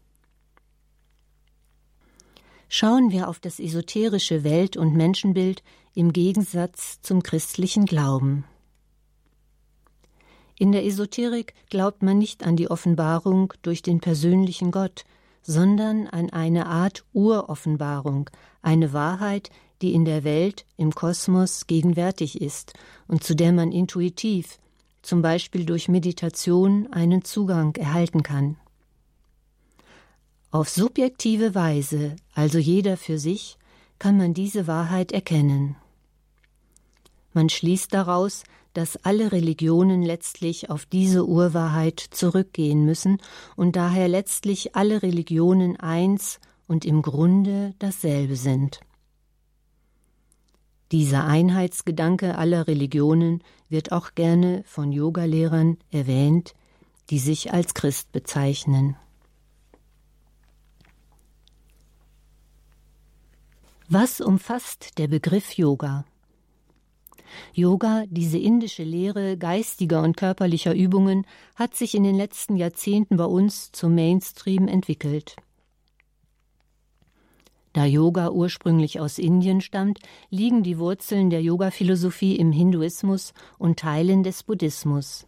Schauen 2.77 3.13
wir 3.13 3.29
auf 3.29 3.39
das 3.39 3.61
esoterische 3.61 4.43
Welt- 4.43 4.77
und 4.77 4.97
Menschenbild 4.97 5.63
im 5.95 6.13
Gegensatz 6.13 7.01
zum 7.03 7.23
christlichen 7.23 7.87
Glauben. 7.87 8.47
In 10.59 10.73
der 10.73 10.85
Esoterik 10.85 11.55
glaubt 11.71 12.03
man 12.03 12.19
nicht 12.19 12.45
an 12.45 12.57
die 12.57 12.69
Offenbarung 12.69 13.55
durch 13.63 13.83
den 13.83 14.01
persönlichen 14.01 14.73
Gott, 14.73 15.05
sondern 15.41 16.09
an 16.09 16.31
eine 16.31 16.67
Art 16.67 17.05
Uroffenbarung, 17.13 18.29
eine 18.61 18.93
Wahrheit, 18.93 19.51
die 19.81 19.95
in 19.95 20.05
der 20.05 20.25
Welt, 20.25 20.67
im 20.77 20.93
Kosmos 20.97 21.69
gegenwärtig 21.69 22.41
ist 22.41 22.73
und 23.07 23.23
zu 23.23 23.37
der 23.37 23.53
man 23.53 23.71
intuitiv, 23.71 24.59
zum 25.01 25.23
Beispiel 25.23 25.65
durch 25.65 25.89
Meditation, 25.89 26.89
einen 26.93 27.23
Zugang 27.23 27.77
erhalten 27.77 28.25
kann. 28.25 28.57
Auf 30.55 30.69
subjektive 30.69 31.57
Weise, 31.57 32.15
also 32.33 32.59
jeder 32.59 32.97
für 32.97 33.19
sich, 33.19 33.59
kann 33.99 34.17
man 34.17 34.35
diese 34.35 34.69
Wahrheit 34.69 35.11
erkennen. 35.11 35.75
Man 37.33 37.49
schließt 37.49 37.93
daraus, 37.93 38.45
dass 38.73 38.97
alle 39.05 39.33
Religionen 39.33 40.03
letztlich 40.03 40.71
auf 40.71 40.87
diese 40.87 41.27
Urwahrheit 41.27 41.99
zurückgehen 41.99 42.85
müssen 42.85 43.19
und 43.57 43.75
daher 43.75 44.07
letztlich 44.07 44.77
alle 44.77 45.03
Religionen 45.03 45.77
eins 45.81 46.39
und 46.69 46.85
im 46.85 47.03
Grunde 47.03 47.75
dasselbe 47.81 48.37
sind. 48.37 48.79
Dieser 50.93 51.25
Einheitsgedanke 51.25 52.39
aller 52.39 52.69
Religionen 52.69 53.43
wird 53.69 53.91
auch 53.91 54.15
gerne 54.15 54.63
von 54.67 54.93
Yogalehrern 54.93 55.79
erwähnt, 55.91 56.55
die 57.11 57.19
sich 57.19 57.53
als 57.53 57.75
Christ 57.75 58.13
bezeichnen. 58.13 58.95
Was 63.89 64.23
umfasst 64.23 64.97
der 64.97 65.09
Begriff 65.09 65.59
Yoga? 65.59 66.07
Yoga, 67.53 68.05
diese 68.09 68.39
indische 68.39 68.83
Lehre 68.83 69.37
geistiger 69.37 70.03
und 70.03 70.17
körperlicher 70.17 70.75
Übungen, 70.75 71.27
hat 71.55 71.75
sich 71.75 71.95
in 71.95 72.03
den 72.03 72.15
letzten 72.15 72.57
Jahrzehnten 72.57 73.19
bei 73.19 73.27
uns 73.27 73.73
zum 73.73 73.95
Mainstream 73.95 74.69
entwickelt. 74.69 75.37
Da 77.75 77.85
Yoga 77.85 78.31
ursprünglich 78.31 79.01
aus 79.01 79.19
Indien 79.19 79.61
stammt, 79.61 79.99
liegen 80.31 80.63
die 80.63 80.79
Wurzeln 80.79 81.29
der 81.29 81.43
Yoga-Philosophie 81.43 82.37
im 82.37 82.53
Hinduismus 82.53 83.35
und 83.59 83.81
Teilen 83.81 84.23
des 84.23 84.45
Buddhismus. 84.45 85.27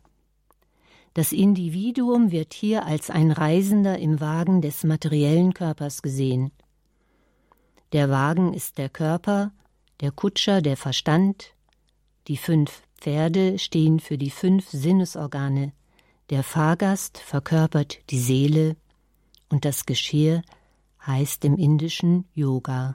Das 1.13 1.33
Individuum 1.33 2.31
wird 2.31 2.55
hier 2.55 2.87
als 2.87 3.11
ein 3.11 3.33
Reisender 3.33 3.99
im 3.99 4.19
Wagen 4.21 4.63
des 4.63 4.83
materiellen 4.83 5.53
Körpers 5.53 6.01
gesehen. 6.01 6.53
Der 7.97 8.11
Wagen 8.11 8.53
ist 8.53 8.77
der 8.77 8.91
Körper, 8.91 9.53
der 10.03 10.11
Kutscher 10.11 10.61
der 10.61 10.77
Verstand, 10.77 11.55
die 12.29 12.37
fünf 12.37 12.83
Pferde 12.99 13.59
stehen 13.59 14.01
für 14.01 14.19
die 14.19 14.29
fünf 14.29 14.69
Sinnesorgane, 14.69 15.73
der 16.29 16.43
Fahrgast 16.43 17.17
verkörpert 17.17 18.01
die 18.11 18.19
Seele 18.19 18.77
und 19.49 19.65
das 19.65 19.87
Geschirr 19.87 20.43
heißt 21.07 21.43
im 21.47 21.57
Indischen 21.57 22.27
Yoga. 22.35 22.93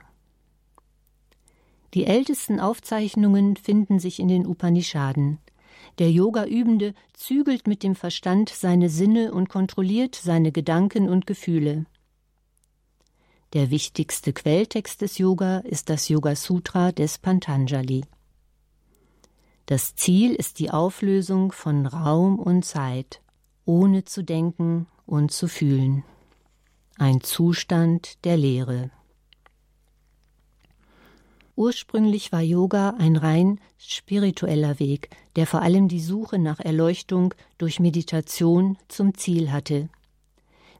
Die 1.94 2.04
ältesten 2.04 2.60
Aufzeichnungen 2.60 3.56
finden 3.56 3.98
sich 3.98 4.20
in 4.20 4.28
den 4.28 4.46
Upanishaden. 4.46 5.40
Der 5.98 6.12
Yoga-Übende 6.12 6.94
zügelt 7.12 7.66
mit 7.66 7.82
dem 7.82 7.96
Verstand 7.96 8.50
seine 8.50 8.88
Sinne 8.88 9.32
und 9.32 9.48
kontrolliert 9.48 10.14
seine 10.14 10.52
Gedanken 10.52 11.08
und 11.08 11.26
Gefühle. 11.26 11.86
Der 13.52 13.70
wichtigste 13.70 14.32
Quelltext 14.32 15.02
des 15.02 15.18
Yoga 15.18 15.58
ist 15.58 15.90
das 15.90 16.08
Yoga 16.08 16.34
Sutra 16.34 16.90
des 16.90 17.18
Pantanjali. 17.18 18.02
Das 19.66 19.94
Ziel 19.94 20.34
ist 20.34 20.58
die 20.58 20.70
Auflösung 20.70 21.52
von 21.52 21.84
Raum 21.84 22.38
und 22.38 22.64
Zeit, 22.64 23.20
ohne 23.66 24.04
zu 24.04 24.24
denken 24.24 24.86
und 25.04 25.32
zu 25.32 25.48
fühlen. 25.48 26.02
Ein 26.96 27.20
Zustand 27.20 28.24
der 28.24 28.38
Leere. 28.38 28.90
Ursprünglich 31.54 32.32
war 32.32 32.40
Yoga 32.40 32.94
ein 32.98 33.16
rein 33.16 33.60
spiritueller 33.76 34.78
Weg, 34.78 35.10
der 35.36 35.46
vor 35.46 35.60
allem 35.60 35.88
die 35.88 36.00
Suche 36.00 36.38
nach 36.38 36.58
Erleuchtung 36.58 37.34
durch 37.58 37.80
Meditation 37.80 38.78
zum 38.88 39.14
Ziel 39.14 39.52
hatte. 39.52 39.90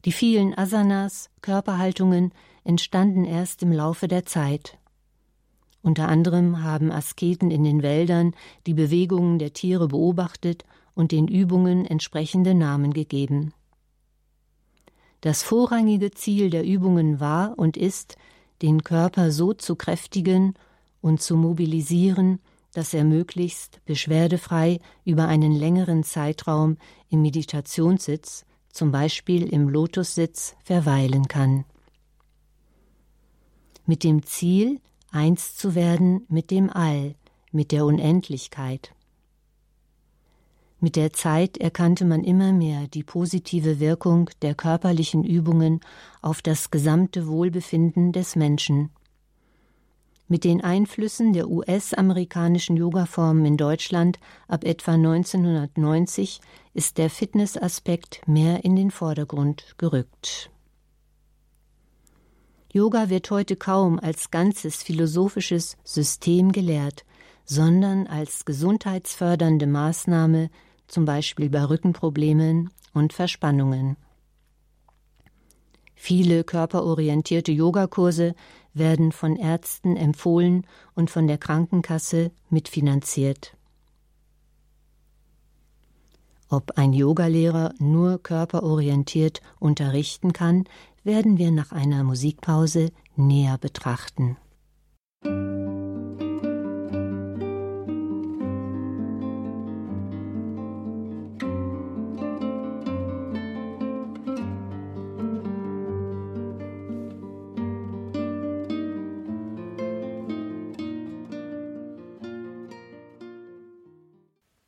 Die 0.07 0.13
vielen 0.13 0.57
Asanas, 0.57 1.29
Körperhaltungen, 1.43 2.33
entstanden 2.65 3.25
erst 3.25 3.63
im 3.63 3.73
Laufe 3.73 4.09
der 4.09 4.25
Zeit. 4.25 4.79
Unter 5.83 6.09
anderem 6.09 6.63
haben 6.63 6.93
Asketen 6.93 7.51
in 7.51 7.65
den 7.65 7.83
Wäldern 7.83 8.35
die 8.67 8.75
Bewegungen 8.75 9.39
der 9.39 9.53
Tiere 9.53 9.89
beobachtet 9.89 10.65
und 10.95 11.11
den 11.11 11.27
Übungen 11.27 11.85
entsprechende 11.85 12.55
Namen 12.55 12.93
gegeben. 12.93 13.53
Das 15.23 15.43
vorrangige 15.43 16.11
Ziel 16.11 16.51
der 16.51 16.65
Übungen 16.65 17.21
war 17.21 17.59
und 17.59 17.77
ist, 17.77 18.17
den 18.61 18.85
Körper 18.85 19.31
so 19.31 19.53
zu 19.53 19.77
kräftigen 19.77 20.55
und 21.01 21.21
zu 21.21 21.37
mobilisieren, 21.37 22.41
dass 22.73 22.95
er 22.95 23.05
möglichst 23.05 23.85
beschwerdefrei 23.85 24.81
über 25.05 25.29
einen 25.29 25.53
längeren 25.53 26.05
Zeitraum 26.05 26.77
im 27.09 27.23
Meditationssitz, 27.23 28.45
zum 28.71 28.91
Beispiel 28.93 29.47
im 29.47 29.69
Lotussitz, 29.69 30.57
verweilen 30.65 31.29
kann. 31.29 31.65
Mit 33.93 34.05
dem 34.05 34.25
Ziel, 34.25 34.81
eins 35.11 35.55
zu 35.55 35.75
werden 35.75 36.25
mit 36.31 36.51
dem 36.51 36.71
All, 36.71 37.15
mit 37.51 37.73
der 37.73 37.85
Unendlichkeit. 37.85 38.95
Mit 40.81 40.97
der 40.97 41.13
Zeit 41.13 41.59
erkannte 41.59 42.07
man 42.07 42.25
immer 42.25 42.55
mehr 42.55 42.87
die 42.87 43.03
positive 43.03 43.81
Wirkung 43.81 44.31
der 44.41 44.55
körperlichen 44.55 45.25
Übungen 45.25 45.81
auf 46.23 46.41
das 46.41 46.71
gesamte 46.71 47.29
Wohlbefinden 47.29 48.13
des 48.13 48.35
Menschen. 48.35 48.89
Mit 50.27 50.45
den 50.45 50.65
Einflüssen 50.65 51.35
der 51.35 51.51
US-amerikanischen 51.51 52.79
Yogaformen 52.79 53.45
in 53.45 53.59
Deutschland 53.59 54.19
ab 54.49 54.65
etwa 54.65 54.93
1990 54.93 56.41
ist 56.73 56.97
der 56.97 57.11
Fitnessaspekt 57.11 58.27
mehr 58.27 58.65
in 58.65 58.75
den 58.75 58.91
Vordergrund 58.91 59.75
gerückt. 59.77 60.52
Yoga 62.75 63.11
wird 63.11 63.31
heute 63.31 63.55
kaum 63.55 64.01
als 64.01 64.31
ganzes 64.31 64.83
philosophisches 64.83 65.77
System 65.85 66.53
gelehrt, 66.53 67.05
sondern 67.45 68.07
als 68.07 68.47
gesundheitsfördernde 68.47 69.67
Maßnahme 69.67 70.49
zum 70.87 71.05
Beispiel 71.05 71.51
bei 71.51 71.65
Rückenproblemen 71.65 72.71
und 72.95 73.13
Verspannungen. 73.13 73.99
Viele 75.95 76.45
körperorientierte 76.45 77.53
Yogakurse 77.53 78.35
werden 78.73 79.13
von 79.13 79.37
Ärzten 79.37 79.95
empfohlen 79.95 80.67
und 80.95 81.11
von 81.11 81.27
der 81.27 81.37
Krankenkasse 81.37 82.31
mitfinanziert. 82.49 83.55
Ob 86.49 86.73
ein 86.77 86.93
Yogalehrer 86.93 87.73
nur 87.79 88.23
körperorientiert 88.23 89.41
unterrichten 89.59 90.33
kann, 90.33 90.65
werden 91.05 91.39
wir 91.39 91.51
nach 91.51 91.73
einer 91.73 92.05
Musikpause 92.05 92.91
näher 93.17 93.59
betrachten. 93.59 94.37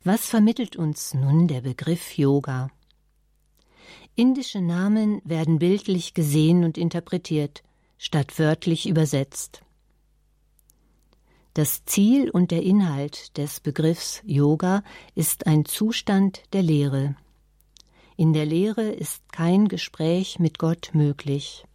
Was 0.07 0.27
vermittelt 0.27 0.75
uns 0.75 1.15
nun 1.15 1.47
der 1.47 1.61
Begriff 1.61 2.15
Yoga? 2.15 2.69
Indische 4.17 4.61
Namen 4.61 5.21
werden 5.25 5.59
bildlich 5.59 6.13
gesehen 6.13 6.63
und 6.63 6.77
interpretiert, 6.77 7.63
statt 7.97 8.39
wörtlich 8.39 8.87
übersetzt. 8.87 9.61
Das 11.53 11.83
Ziel 11.85 12.29
und 12.29 12.51
der 12.51 12.63
Inhalt 12.63 13.37
des 13.37 13.59
Begriffs 13.59 14.21
Yoga 14.25 14.83
ist 15.15 15.47
ein 15.47 15.65
Zustand 15.65 16.43
der 16.53 16.61
Lehre. 16.61 17.15
In 18.15 18.31
der 18.31 18.45
Lehre 18.45 18.83
ist 18.83 19.31
kein 19.33 19.67
Gespräch 19.67 20.39
mit 20.39 20.59
Gott 20.59 20.91
möglich. 20.93 21.65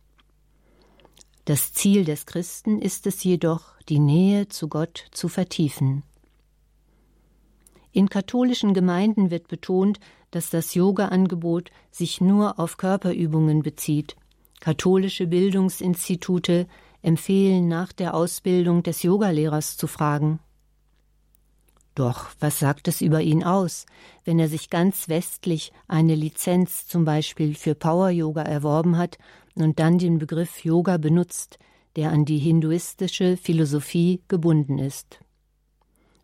Das 1.45 1.75
Ziel 1.75 2.07
des 2.07 2.25
Christen 2.25 2.79
ist 2.79 3.07
es 3.07 3.23
jedoch, 3.23 3.79
die 3.91 3.99
Nähe 3.99 4.49
zu 4.49 4.69
Gott 4.69 5.05
zu 5.11 5.29
vertiefen. 5.29 6.05
In 7.93 8.09
katholischen 8.09 8.73
Gemeinden 8.73 9.31
wird 9.31 9.49
betont, 9.49 9.99
dass 10.31 10.51
das 10.51 10.75
Yoga-Angebot 10.75 11.71
sich 11.91 12.21
nur 12.21 12.59
auf 12.59 12.77
Körperübungen 12.77 13.63
bezieht. 13.63 14.17
Katholische 14.61 15.27
Bildungsinstitute 15.27 16.67
empfehlen 17.03 17.69
nach 17.69 17.93
der 17.93 18.15
Ausbildung 18.15 18.83
des 18.83 19.03
Yogalehrers 19.03 19.77
zu 19.77 19.87
fragen. 19.87 20.41
Doch 21.95 22.29
was 22.39 22.59
sagt 22.59 22.89
es 22.89 23.01
über 23.01 23.21
ihn 23.21 23.43
aus, 23.43 23.87
wenn 24.25 24.39
er 24.39 24.49
sich 24.49 24.71
ganz 24.71 25.09
westlich 25.09 25.73
eine 25.89 26.15
Lizenz 26.15 26.87
zum 26.87 27.05
Beispiel 27.05 27.55
für 27.55 27.75
Power 27.75 28.11
Yoga 28.11 28.43
erworben 28.43 28.97
hat 28.97 29.19
und 29.55 29.79
dann 29.79 29.99
den 29.99 30.19
Begriff 30.19 30.65
Yoga 30.65 30.99
benutzt, 30.99 31.59
der 31.97 32.13
an 32.13 32.25
die 32.25 32.39
hinduistische 32.39 33.37
Philosophie 33.37 34.23
gebunden 34.29 34.79
ist? 34.79 35.21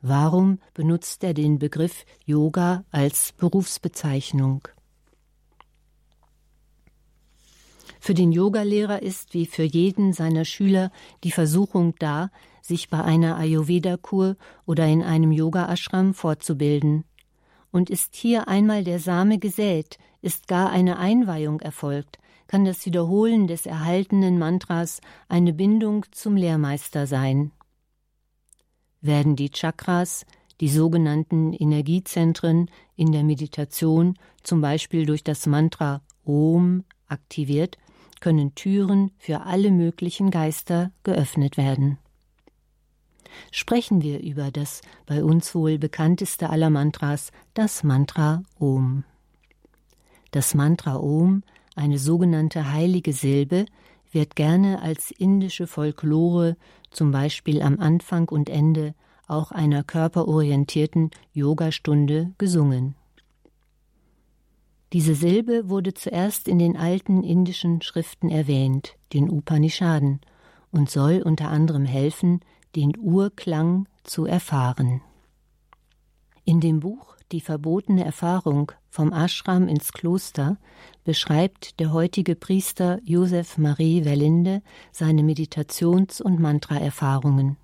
Warum 0.03 0.59
benutzt 0.75 1.25
er 1.25 1.35
den 1.35 1.59
Begriff 1.59 2.05
Yoga 2.25 2.85
als 2.91 3.33
Berufsbezeichnung? 3.33 4.69
Für 7.99 8.15
den 8.15 8.31
Yogalehrer 8.31 9.03
ist 9.03 9.35
wie 9.35 9.47
für 9.47 9.65
jeden 9.65 10.13
seiner 10.13 10.45
Schüler 10.45 10.93
die 11.25 11.33
Versuchung 11.33 11.95
da, 11.99 12.31
sich 12.63 12.89
bei 12.89 13.03
einer 13.03 13.37
Ayurveda-Kur 13.37 14.37
oder 14.65 14.87
in 14.87 15.03
einem 15.03 15.33
Yoga-Ashram 15.33 16.15
fortzubilden. 16.15 17.05
Und 17.73 17.91
ist 17.91 18.15
hier 18.15 18.49
einmal 18.49 18.85
der 18.85 19.01
Same 19.01 19.39
gesät, 19.39 19.99
ist 20.21 20.47
gar 20.47 20.71
eine 20.71 20.99
Einweihung 20.99 21.61
erfolgt, 21.61 22.19
kann 22.47 22.65
das 22.65 22.87
Wiederholen 22.87 23.49
des 23.49 23.67
erhaltenen 23.67 24.39
Mantras 24.39 25.01
eine 25.29 25.53
Bindung 25.53 26.07
zum 26.13 26.37
Lehrmeister 26.37 27.07
sein 27.07 27.51
werden 29.07 29.37
die 29.37 29.51
Chakras, 29.51 30.27
die 30.61 30.69
sogenannten 30.69 31.53
Energiezentren 31.53 32.71
in 32.97 33.13
der 33.13 33.25
Meditation, 33.25 34.15
zum 34.43 34.61
Beispiel 34.61 35.07
durch 35.07 35.23
das 35.23 35.47
Mantra 35.47 36.03
Om, 36.25 36.85
aktiviert, 37.09 37.79
können 38.21 38.55
Türen 38.55 39.11
für 39.19 39.43
alle 39.43 39.71
möglichen 39.71 40.31
Geister 40.31 40.91
geöffnet 41.03 41.57
werden. 41.57 41.99
Sprechen 43.51 44.03
wir 44.03 44.21
über 44.21 44.51
das 44.51 44.81
bei 45.05 45.23
uns 45.23 45.55
wohl 45.55 45.79
bekannteste 45.79 46.49
aller 46.49 46.71
Mantras, 46.71 47.33
das 47.55 47.83
Mantra 47.85 48.43
Om. 48.59 49.05
Das 50.31 50.55
Mantra 50.55 50.97
Om, 50.97 51.43
eine 51.75 51.99
sogenannte 51.99 52.73
heilige 52.73 53.13
Silbe, 53.13 53.67
wird 54.17 54.35
gerne 54.35 54.81
als 54.81 55.11
indische 55.11 55.67
Folklore, 55.67 56.57
zum 56.91 57.11
Beispiel 57.11 57.61
am 57.61 57.79
Anfang 57.79 58.31
und 58.31 58.49
Ende 58.49 58.95
auch 59.29 59.53
einer 59.53 59.85
körperorientierten 59.85 61.11
Yogastunde, 61.35 62.33
gesungen. 62.39 62.95
Diese 64.95 65.15
Silbe 65.15 65.69
wurde 65.69 65.93
zuerst 65.93 66.49
in 66.49 66.59
den 66.59 66.79
alten 66.79 67.25
indischen 67.25 67.83
Schriften 67.83 68.31
erwähnt, 68.31 68.97
den 69.13 69.29
Upanishaden, 69.29 70.23
und 70.71 70.89
soll 70.89 71.21
unter 71.23 71.51
anderem 71.51 71.85
helfen, 71.85 72.41
den 72.75 72.97
Urklang 72.99 73.87
zu 74.03 74.25
erfahren. 74.25 75.03
In 76.47 76.61
dem 76.61 76.81
Buch 76.81 77.16
Die 77.33 77.41
verbotene 77.41 78.05
Erfahrung 78.05 78.71
vom 78.89 79.13
Ashram 79.13 79.67
ins 79.67 79.93
Kloster 79.93 80.59
beschreibt 81.03 81.81
der 81.81 81.93
heutige 81.93 82.37
Priester 82.37 83.01
Josef 83.05 83.59
Marie 83.59 84.05
Wellinde 84.05 84.63
seine 84.93 85.23
Meditations- 85.23 86.23
und 86.23 86.39
Mantra-Erfahrungen. 86.39 87.57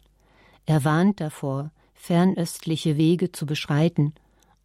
Er 0.66 0.84
warnt 0.84 1.20
davor, 1.20 1.70
fernöstliche 1.94 2.96
Wege 2.96 3.30
zu 3.30 3.46
beschreiten 3.46 4.14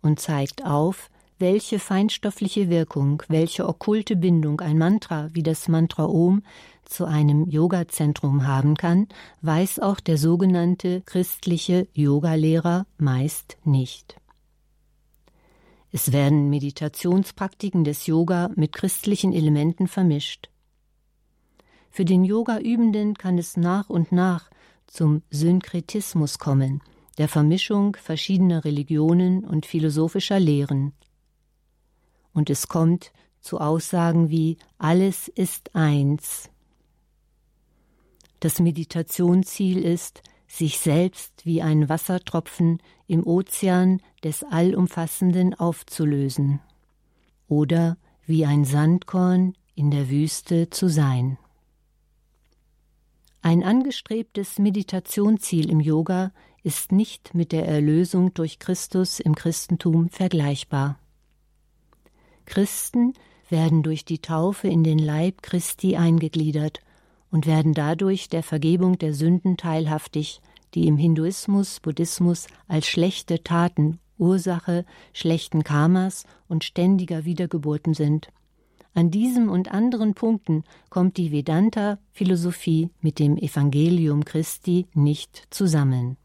und 0.01 0.19
zeigt 0.19 0.65
auf, 0.65 1.12
welche 1.38 1.77
feinstoffliche 1.77 2.69
Wirkung, 2.69 3.21
welche 3.27 3.67
okkulte 3.67 4.15
Bindung 4.15 4.62
ein 4.62 4.79
Mantra 4.79 5.29
wie 5.33 5.43
das 5.43 5.67
Mantra 5.67 6.05
Om 6.05 6.41
zu 6.86 7.05
einem 7.05 7.47
Yoga-Zentrum 7.47 8.47
haben 8.47 8.75
kann, 8.75 9.07
weiß 9.41 9.77
auch 9.77 9.99
der 9.99 10.17
sogenannte 10.17 11.01
christliche 11.01 11.88
Yogalehrer 11.93 12.88
meist 12.97 13.57
nicht. 13.63 14.15
Es 15.91 16.12
werden 16.12 16.50
Meditationspraktiken 16.50 17.84
des 17.84 18.08
Yoga 18.08 18.50
mit 18.56 18.73
christlichen 18.73 19.34
Elementen 19.34 19.88
vermischt. 19.88 20.50
Für 21.89 22.06
den 22.06 22.26
Yoga-Übenden 22.26 23.15
kann 23.15 23.38
es 23.38 23.58
nach 23.58 23.89
und 23.89 24.12
nach 24.12 24.50
zum 24.86 25.23
Synkretismus 25.30 26.39
kommen, 26.39 26.82
der 27.17 27.28
Vermischung 27.28 27.95
verschiedener 27.95 28.65
Religionen 28.65 29.43
und 29.43 29.65
philosophischer 29.65 30.39
Lehren. 30.39 30.93
Und 32.34 32.50
es 32.50 32.67
kommt 32.67 33.12
zu 33.39 33.60
Aussagen 33.60 34.30
wie 34.30 34.58
alles 34.78 35.28
ist 35.28 35.73
eins. 35.76 36.50
Das 38.39 38.60
Meditationsziel 38.60 39.84
ist, 39.84 40.21
sich 40.47 40.79
selbst 40.79 41.45
wie 41.45 41.62
ein 41.62 41.89
Wassertropfen 41.89 42.81
im 43.05 43.25
Ozean 43.25 44.01
des 44.23 44.43
Allumfassenden 44.43 45.53
aufzulösen 45.53 46.62
oder 47.47 47.97
wie 48.25 48.45
ein 48.45 48.65
Sandkorn 48.65 49.53
in 49.75 49.91
der 49.91 50.10
Wüste 50.10 50.69
zu 50.69 50.88
sein. 50.88 51.38
Ein 53.41 53.63
angestrebtes 53.63 54.60
Meditationsziel 54.60 55.69
im 55.69 55.79
Yoga 55.79 56.31
ist 56.63 56.91
nicht 56.91 57.33
mit 57.33 57.51
der 57.51 57.67
Erlösung 57.67 58.33
durch 58.33 58.60
Christus 58.60 59.19
im 59.19 59.36
Christentum 59.36 60.10
vergleichbar. 60.10 60.99
Christen 62.45 63.13
werden 63.49 63.83
durch 63.83 64.03
die 64.03 64.19
Taufe 64.19 64.67
in 64.67 64.83
den 64.83 64.99
Leib 64.99 65.41
Christi 65.41 65.95
eingegliedert 65.95 66.81
und 67.38 67.45
werden 67.45 67.76
dadurch 67.76 68.30
der 68.30 68.41
Vergebung 68.41 68.97
der 68.97 69.13
Sünden 69.13 69.58
teilhaftig, 69.58 70.41
die 70.73 70.88
im 70.88 70.97
Hinduismus, 70.97 71.80
Buddhismus 71.80 72.47
als 72.67 72.88
schlechte 72.88 73.43
Taten 73.43 74.00
Ursache 74.17 74.86
schlechten 75.13 75.63
Karmas 75.63 76.26
und 76.47 76.63
ständiger 76.63 77.26
Wiedergeburten 77.26 77.93
sind. 77.93 78.30
An 78.95 79.12
diesem 79.12 79.50
und 79.52 79.71
anderen 79.71 80.15
Punkten 80.15 80.63
kommt 80.89 81.17
die 81.17 81.32
Vedanta-Philosophie 81.32 82.89
mit 83.02 83.19
dem 83.19 83.38
Evangelium 83.38 84.26
Christi 84.26 84.88
nicht 84.95 85.45
zusammen. 85.52 86.17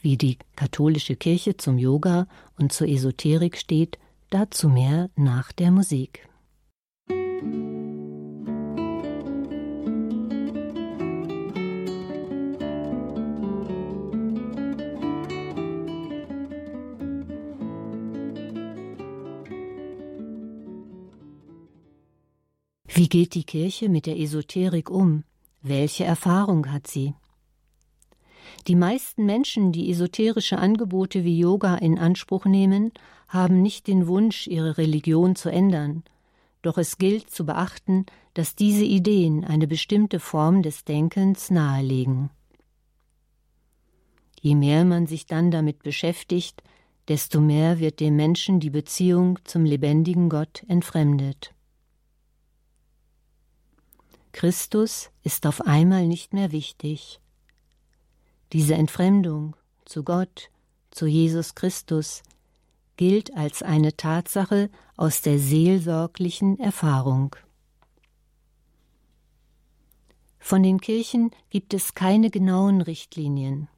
Wie 0.00 0.16
die 0.16 0.38
katholische 0.54 1.16
Kirche 1.16 1.56
zum 1.56 1.78
Yoga 1.78 2.28
und 2.56 2.72
zur 2.72 2.86
Esoterik 2.86 3.56
steht, 3.56 3.98
dazu 4.30 4.68
mehr 4.68 5.10
nach 5.16 5.50
der 5.50 5.72
Musik. 5.72 6.28
Wie 22.96 23.08
geht 23.08 23.34
die 23.34 23.42
Kirche 23.42 23.88
mit 23.88 24.06
der 24.06 24.20
Esoterik 24.20 24.88
um? 24.88 25.24
Welche 25.62 26.04
Erfahrung 26.04 26.70
hat 26.70 26.86
sie? 26.86 27.14
Die 28.68 28.76
meisten 28.76 29.26
Menschen, 29.26 29.72
die 29.72 29.90
esoterische 29.90 30.58
Angebote 30.58 31.24
wie 31.24 31.36
Yoga 31.36 31.74
in 31.74 31.98
Anspruch 31.98 32.44
nehmen, 32.44 32.92
haben 33.26 33.62
nicht 33.62 33.88
den 33.88 34.06
Wunsch, 34.06 34.46
ihre 34.46 34.78
Religion 34.78 35.34
zu 35.34 35.50
ändern. 35.50 36.04
Doch 36.64 36.78
es 36.78 36.96
gilt 36.96 37.28
zu 37.28 37.44
beachten, 37.44 38.06
dass 38.32 38.56
diese 38.56 38.84
Ideen 38.84 39.44
eine 39.44 39.66
bestimmte 39.66 40.18
Form 40.18 40.62
des 40.62 40.84
Denkens 40.84 41.50
nahelegen. 41.50 42.30
Je 44.40 44.54
mehr 44.54 44.86
man 44.86 45.06
sich 45.06 45.26
dann 45.26 45.50
damit 45.50 45.82
beschäftigt, 45.82 46.62
desto 47.08 47.42
mehr 47.42 47.80
wird 47.80 48.00
dem 48.00 48.16
Menschen 48.16 48.60
die 48.60 48.70
Beziehung 48.70 49.38
zum 49.44 49.66
lebendigen 49.66 50.30
Gott 50.30 50.64
entfremdet. 50.66 51.52
Christus 54.32 55.10
ist 55.22 55.46
auf 55.46 55.60
einmal 55.66 56.06
nicht 56.06 56.32
mehr 56.32 56.50
wichtig. 56.50 57.20
Diese 58.54 58.74
Entfremdung 58.74 59.54
zu 59.84 60.02
Gott, 60.02 60.48
zu 60.90 61.06
Jesus 61.06 61.54
Christus, 61.54 62.22
gilt 62.96 63.36
als 63.36 63.62
eine 63.62 63.96
Tatsache 63.96 64.70
aus 64.96 65.22
der 65.22 65.38
seelsorglichen 65.38 66.58
Erfahrung. 66.58 67.36
Von 70.38 70.62
den 70.62 70.80
Kirchen 70.80 71.30
gibt 71.48 71.72
es 71.72 71.94
keine 71.94 72.30
genauen 72.30 72.82
Richtlinien. 72.82 73.68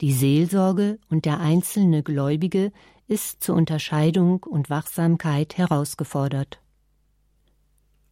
Die 0.00 0.12
Seelsorge 0.12 0.98
und 1.10 1.24
der 1.24 1.40
einzelne 1.40 2.02
Gläubige 2.02 2.72
ist 3.08 3.42
zur 3.42 3.56
Unterscheidung 3.56 4.44
und 4.44 4.70
Wachsamkeit 4.70 5.58
herausgefordert. 5.58 6.62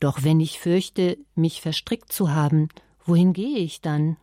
Doch 0.00 0.22
wenn 0.22 0.40
ich 0.40 0.58
fürchte, 0.58 1.16
mich 1.34 1.60
verstrickt 1.60 2.12
zu 2.12 2.32
haben, 2.32 2.68
wohin 3.04 3.32
gehe 3.32 3.58
ich 3.58 3.80
dann? 3.80 4.16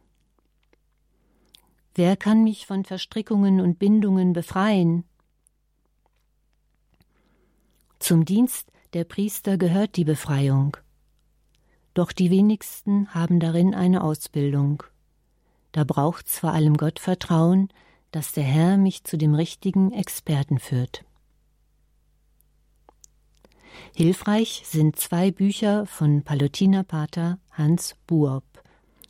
Wer 1.95 2.17
kann 2.17 2.43
mich 2.43 2.67
von 2.67 2.83
Verstrickungen 2.83 3.61
und 3.61 3.79
Bindungen 3.79 4.33
befreien? 4.33 5.05
Zum 8.05 8.23
Dienst 8.23 8.71
der 8.93 9.03
Priester 9.03 9.57
gehört 9.57 9.95
die 9.95 10.03
Befreiung. 10.03 10.77
Doch 11.95 12.11
die 12.11 12.29
wenigsten 12.29 13.11
haben 13.15 13.39
darin 13.39 13.73
eine 13.73 14.03
Ausbildung. 14.03 14.83
Da 15.71 15.85
braucht's 15.85 16.37
vor 16.37 16.51
allem 16.51 16.77
Gottvertrauen, 16.77 17.69
dass 18.11 18.31
der 18.31 18.43
Herr 18.43 18.77
mich 18.77 19.05
zu 19.05 19.17
dem 19.17 19.33
richtigen 19.33 19.91
Experten 19.91 20.59
führt. 20.59 21.03
Hilfreich 23.95 24.61
sind 24.67 24.97
zwei 24.97 25.31
Bücher 25.31 25.87
von 25.87 26.21
Palutinerpater 26.21 27.39
Hans 27.53 27.95
Buob, 28.05 28.43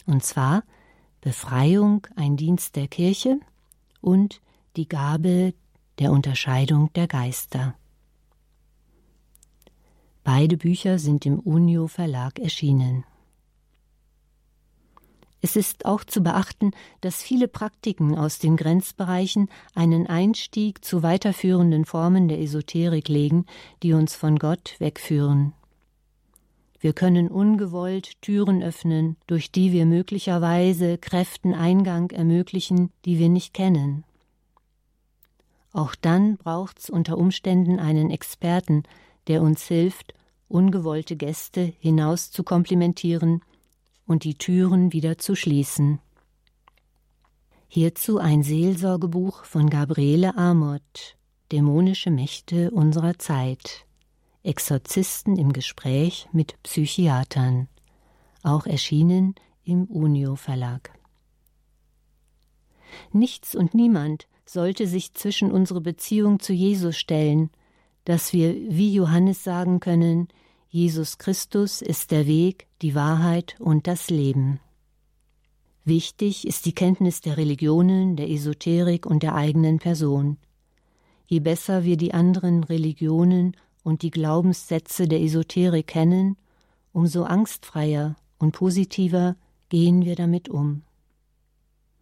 und 0.05 0.23
zwar 0.23 0.63
Befreiung, 1.19 2.07
ein 2.15 2.37
Dienst 2.37 2.77
der 2.77 2.87
Kirche 2.87 3.41
und 3.99 4.39
die 4.77 4.87
Gabe 4.87 5.53
der 5.99 6.13
Unterscheidung 6.13 6.93
der 6.93 7.09
Geister. 7.09 7.75
Beide 10.25 10.57
Bücher 10.57 10.97
sind 10.97 11.27
im 11.27 11.39
Unio 11.39 11.85
Verlag 11.85 12.39
erschienen. 12.39 13.03
Es 15.39 15.55
ist 15.55 15.85
auch 15.85 16.03
zu 16.03 16.23
beachten, 16.23 16.71
dass 17.01 17.21
viele 17.21 17.47
Praktiken 17.47 18.17
aus 18.17 18.39
den 18.39 18.57
Grenzbereichen 18.57 19.49
einen 19.75 20.07
Einstieg 20.07 20.83
zu 20.83 21.03
weiterführenden 21.03 21.85
Formen 21.85 22.27
der 22.27 22.39
Esoterik 22.39 23.07
legen, 23.07 23.45
die 23.83 23.93
uns 23.93 24.15
von 24.15 24.39
Gott 24.39 24.73
wegführen. 24.79 25.53
Wir 26.79 26.93
können 26.93 27.27
ungewollt 27.27 28.19
Türen 28.23 28.63
öffnen, 28.63 29.17
durch 29.27 29.51
die 29.51 29.71
wir 29.71 29.85
möglicherweise 29.85 30.97
Kräften 30.97 31.53
Eingang 31.53 32.09
ermöglichen, 32.09 32.91
die 33.05 33.19
wir 33.19 33.29
nicht 33.29 33.53
kennen. 33.53 34.05
Auch 35.71 35.93
dann 35.93 36.37
braucht's 36.37 36.89
unter 36.89 37.19
Umständen 37.19 37.79
einen 37.79 38.09
Experten, 38.09 38.81
der 39.27 39.41
uns 39.41 39.65
hilft, 39.67 40.13
ungewollte 40.47 41.15
Gäste 41.15 41.73
hinaus 41.79 42.31
zu 42.31 42.43
komplimentieren 42.43 43.41
und 44.05 44.23
die 44.23 44.37
Türen 44.37 44.93
wieder 44.93 45.17
zu 45.17 45.35
schließen. 45.35 45.99
Hierzu 47.67 48.19
ein 48.19 48.43
Seelsorgebuch 48.43 49.43
von 49.43 49.69
Gabriele 49.69 50.37
Amott, 50.37 51.17
Dämonische 51.51 52.09
Mächte 52.09 52.71
unserer 52.71 53.19
Zeit. 53.19 53.85
Exorzisten 54.43 55.37
im 55.37 55.53
Gespräch 55.53 56.27
mit 56.31 56.61
Psychiatern, 56.63 57.67
auch 58.43 58.65
erschienen 58.67 59.35
im 59.63 59.85
Unio 59.85 60.35
Verlag. 60.35 60.91
Nichts 63.11 63.55
und 63.55 63.73
niemand 63.73 64.27
sollte 64.45 64.87
sich 64.87 65.13
zwischen 65.15 65.51
unsere 65.51 65.81
Beziehung 65.81 66.39
zu 66.39 66.53
Jesus 66.53 66.95
stellen, 66.95 67.49
dass 68.05 68.33
wir 68.33 68.55
wie 68.55 68.93
Johannes 68.93 69.43
sagen 69.43 69.79
können, 69.79 70.29
Jesus 70.69 71.17
Christus 71.17 71.81
ist 71.81 72.11
der 72.11 72.27
Weg, 72.27 72.67
die 72.81 72.95
Wahrheit 72.95 73.55
und 73.59 73.87
das 73.87 74.09
Leben. 74.09 74.59
Wichtig 75.83 76.47
ist 76.47 76.65
die 76.65 76.73
Kenntnis 76.73 77.21
der 77.21 77.37
Religionen, 77.37 78.15
der 78.15 78.29
Esoterik 78.29 79.05
und 79.05 79.21
der 79.21 79.35
eigenen 79.35 79.79
Person. 79.79 80.37
Je 81.27 81.39
besser 81.39 81.83
wir 81.83 81.97
die 81.97 82.13
anderen 82.13 82.63
Religionen 82.63 83.55
und 83.83 84.01
die 84.01 84.11
Glaubenssätze 84.11 85.07
der 85.07 85.21
Esoterik 85.21 85.87
kennen, 85.87 86.37
umso 86.91 87.23
angstfreier 87.23 88.15
und 88.37 88.51
positiver 88.51 89.35
gehen 89.69 90.05
wir 90.05 90.15
damit 90.15 90.49
um. 90.49 90.81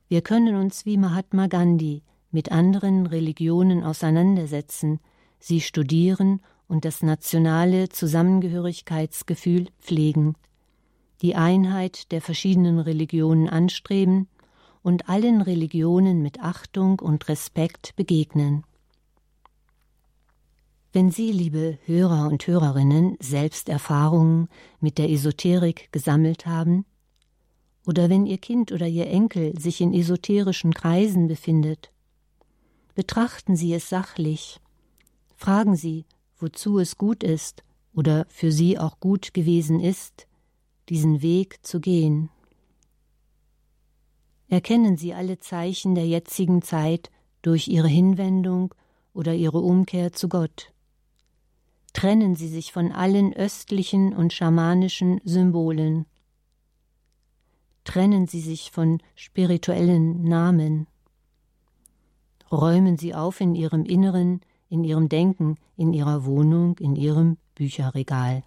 Wir 0.08 0.22
können 0.22 0.56
uns 0.56 0.86
wie 0.86 0.98
Mahatma 0.98 1.48
Gandhi 1.48 2.04
mit 2.32 2.52
anderen 2.52 3.06
Religionen 3.06 3.84
auseinandersetzen, 3.84 5.00
sie 5.44 5.60
studieren 5.60 6.40
und 6.68 6.86
das 6.86 7.04
nationale 7.04 7.90
Zusammengehörigkeitsgefühl 7.90 9.68
pflegen, 9.82 10.36
die 11.22 11.36
Einheit 11.36 12.12
der 12.14 12.22
verschiedenen 12.22 12.80
Religionen 12.80 13.50
anstreben 13.50 14.30
und 14.82 15.10
allen 15.10 15.42
Religionen 15.42 16.22
mit 16.22 16.40
Achtung 16.40 17.00
und 17.00 17.28
Respekt 17.28 17.94
begegnen. 17.98 18.64
Wenn 20.94 21.12
Sie, 21.12 21.32
liebe 21.32 21.78
Hörer 21.86 22.30
und 22.30 22.48
Hörerinnen, 22.48 23.18
selbst 23.20 23.68
Erfahrungen 23.68 24.48
mit 24.80 24.98
der 24.98 25.10
Esoterik 25.10 25.92
gesammelt 25.92 26.46
haben, 26.46 26.86
oder 27.86 28.10
wenn 28.10 28.26
Ihr 28.26 28.38
Kind 28.38 28.72
oder 28.72 28.88
Ihr 28.88 29.08
Enkel 29.08 29.60
sich 29.60 29.82
in 29.82 29.94
esoterischen 29.94 30.74
Kreisen 30.74 31.28
befindet, 31.28 31.92
betrachten 32.96 33.58
Sie 33.58 33.74
es 33.74 33.90
sachlich, 33.90 34.62
fragen 35.44 35.76
Sie, 35.76 36.06
wozu 36.38 36.80
es 36.80 36.98
gut 36.98 37.22
ist 37.22 37.64
oder 37.94 38.26
für 38.30 38.50
Sie 38.50 38.80
auch 38.80 39.02
gut 39.02 39.34
gewesen 39.34 39.82
ist, 39.82 40.26
diesen 40.88 41.22
Weg 41.22 41.66
zu 41.66 41.82
gehen. 41.82 42.30
Erkennen 44.48 44.96
Sie 44.96 45.14
alle 45.14 45.40
Zeichen 45.40 45.96
der 45.96 46.08
jetzigen 46.08 46.62
Zeit 46.62 47.12
durch 47.42 47.68
Ihre 47.68 47.90
Hinwendung 47.90 48.74
oder 49.14 49.34
Ihre 49.34 49.60
Umkehr 49.60 50.14
zu 50.14 50.30
Gott. 50.30 50.72
Trennen 51.92 52.38
Sie 52.38 52.48
sich 52.48 52.72
von 52.72 52.94
allen 52.94 53.34
östlichen 53.34 54.14
und 54.14 54.32
schamanischen 54.32 55.20
Symbolen 55.26 56.06
trennen 57.84 58.28
Sie 58.28 58.40
sich 58.40 58.72
von 58.72 59.02
spirituellen 59.14 60.24
Namen. 60.24 60.88
Räumen 62.52 62.98
Sie 62.98 63.14
auf 63.14 63.42
in 63.42 63.56
Ihrem 63.56 63.84
Inneren, 63.84 64.40
in 64.74 64.84
Ihrem 64.84 65.08
Denken, 65.08 65.58
in 65.78 65.94
Ihrer 65.94 66.26
Wohnung, 66.26 66.80
in 66.80 66.96
Ihrem 66.96 67.38
Bücherregal. 67.54 68.44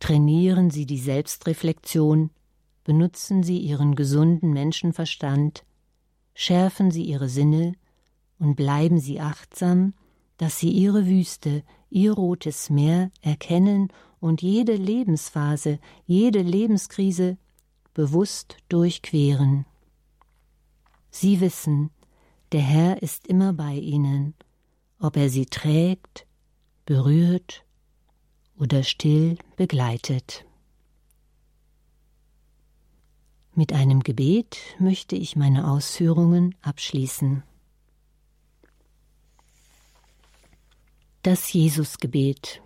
Trainieren 0.00 0.70
Sie 0.70 0.86
die 0.86 0.98
Selbstreflexion, 0.98 2.30
benutzen 2.84 3.42
Sie 3.42 3.58
Ihren 3.58 3.94
gesunden 3.94 4.54
Menschenverstand, 4.54 5.66
schärfen 6.34 6.90
Sie 6.90 7.02
Ihre 7.02 7.28
Sinne 7.28 7.74
und 8.38 8.56
bleiben 8.56 8.98
Sie 8.98 9.20
achtsam, 9.20 9.92
dass 10.38 10.58
Sie 10.58 10.70
Ihre 10.70 11.04
Wüste, 11.04 11.62
Ihr 11.90 12.14
rotes 12.14 12.70
Meer 12.70 13.10
erkennen 13.20 13.92
und 14.20 14.40
jede 14.40 14.74
Lebensphase, 14.74 15.80
jede 16.06 16.40
Lebenskrise 16.40 17.36
bewusst 17.92 18.56
durchqueren. 18.70 19.66
Sie 21.10 21.42
wissen, 21.42 21.90
der 22.52 22.60
Herr 22.62 23.02
ist 23.02 23.26
immer 23.26 23.52
bei 23.52 23.74
ihnen, 23.74 24.34
ob 24.98 25.16
er 25.16 25.28
sie 25.28 25.46
trägt, 25.46 26.26
berührt 26.84 27.64
oder 28.56 28.82
still 28.82 29.36
begleitet. 29.56 30.44
Mit 33.54 33.72
einem 33.72 34.02
Gebet 34.02 34.58
möchte 34.78 35.16
ich 35.16 35.34
meine 35.34 35.70
Ausführungen 35.70 36.54
abschließen. 36.60 37.42
Das 41.22 41.52
Jesusgebet 41.52 42.62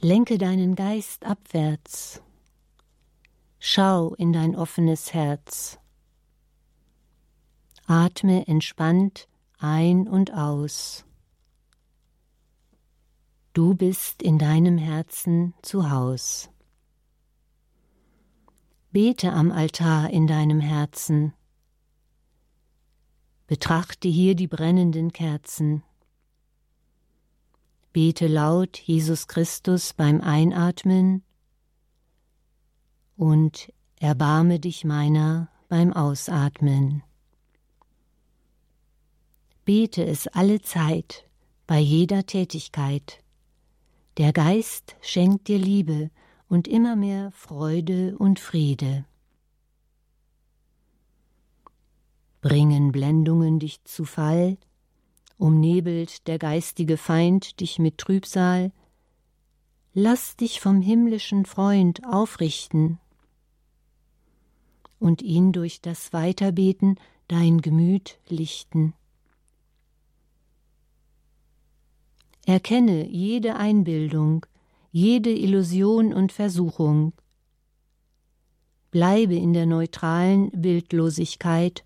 Lenke 0.00 0.36
deinen 0.36 0.74
Geist 0.74 1.24
abwärts. 1.24 2.22
Schau 3.58 4.14
in 4.14 4.34
dein 4.34 4.54
offenes 4.54 5.14
Herz. 5.14 5.78
Atme 7.86 8.46
entspannt 8.48 9.28
ein 9.58 10.08
und 10.08 10.32
aus. 10.34 11.04
Du 13.52 13.74
bist 13.74 14.22
in 14.22 14.38
deinem 14.38 14.76
Herzen 14.76 15.54
zu 15.62 15.90
Haus. 15.90 16.50
Bete 18.90 19.32
am 19.32 19.50
Altar 19.50 20.10
in 20.10 20.26
deinem 20.26 20.60
Herzen. 20.60 21.32
Betrachte 23.46 24.08
hier 24.08 24.34
die 24.34 24.48
brennenden 24.48 25.12
Kerzen. 25.12 25.82
Bete 27.92 28.26
laut 28.26 28.78
Jesus 28.78 29.28
Christus 29.28 29.94
beim 29.94 30.20
Einatmen 30.20 31.22
und 33.16 33.72
erbarme 34.00 34.58
dich 34.58 34.84
meiner 34.84 35.48
beim 35.68 35.92
Ausatmen. 35.92 37.02
Bete 39.66 40.06
es 40.06 40.28
alle 40.28 40.62
Zeit, 40.62 41.28
bei 41.66 41.80
jeder 41.80 42.24
Tätigkeit. 42.24 43.20
Der 44.16 44.32
Geist 44.32 44.94
schenkt 45.00 45.48
dir 45.48 45.58
Liebe 45.58 46.12
und 46.48 46.68
immer 46.68 46.94
mehr 46.94 47.32
Freude 47.32 48.16
und 48.16 48.38
Friede. 48.38 49.04
Bringen 52.42 52.92
Blendungen 52.92 53.58
dich 53.58 53.82
zu 53.82 54.04
Fall, 54.04 54.56
umnebelt 55.36 56.28
der 56.28 56.38
geistige 56.38 56.96
Feind 56.96 57.58
dich 57.58 57.80
mit 57.80 57.98
Trübsal, 57.98 58.70
lass 59.94 60.36
dich 60.36 60.60
vom 60.60 60.80
himmlischen 60.80 61.44
Freund 61.44 62.06
aufrichten 62.06 63.00
und 65.00 65.22
ihn 65.22 65.50
durch 65.50 65.80
das 65.80 66.12
Weiterbeten 66.12 67.00
dein 67.26 67.60
Gemüt 67.62 68.20
lichten. 68.28 68.94
Erkenne 72.46 73.08
jede 73.08 73.56
Einbildung, 73.56 74.46
jede 74.92 75.30
Illusion 75.30 76.14
und 76.14 76.30
Versuchung. 76.30 77.12
Bleibe 78.92 79.34
in 79.34 79.52
der 79.52 79.66
neutralen 79.66 80.52
Bildlosigkeit 80.52 81.84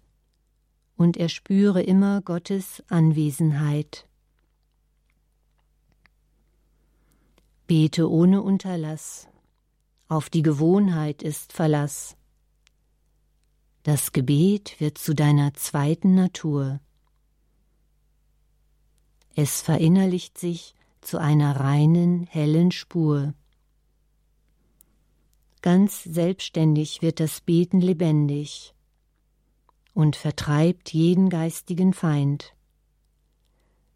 und 0.97 1.17
er 1.17 1.31
spüre 1.31 1.83
immer 1.83 2.21
Gottes 2.21 2.85
Anwesenheit. 2.89 4.07
Bete 7.67 8.11
ohne 8.11 8.43
Unterlass, 8.43 9.29
auf 10.09 10.29
die 10.29 10.43
Gewohnheit 10.43 11.23
ist 11.23 11.55
Verlass. 11.55 12.19
Das 13.83 14.13
Gebet 14.13 14.79
wird 14.79 14.99
zu 14.99 15.15
deiner 15.15 15.55
zweiten 15.55 16.15
Natur. 16.15 16.81
Es 19.35 19.63
verinnerlicht 19.63 20.39
sich 20.39 20.75
zu 21.01 21.19
einer 21.19 21.59
reinen, 21.61 22.25
hellen 22.25 22.73
Spur. 22.73 23.35
Ganz 25.63 26.05
selbstständig 26.05 27.03
wird 27.03 27.21
das 27.21 27.41
Beten 27.41 27.81
lebendig 27.81 28.75
und 29.95 30.17
vertreibt 30.17 30.93
jeden 30.93 31.29
geistigen 31.29 31.93
Feind. 31.93 32.55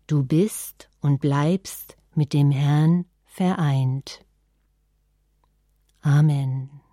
Du 0.06 0.22
bist 0.22 0.90
und 1.00 1.20
bleibst 1.20 1.96
mit 2.14 2.32
dem 2.32 2.50
Herrn 2.50 3.06
vereint. 3.24 4.24
Amen. 6.02 6.83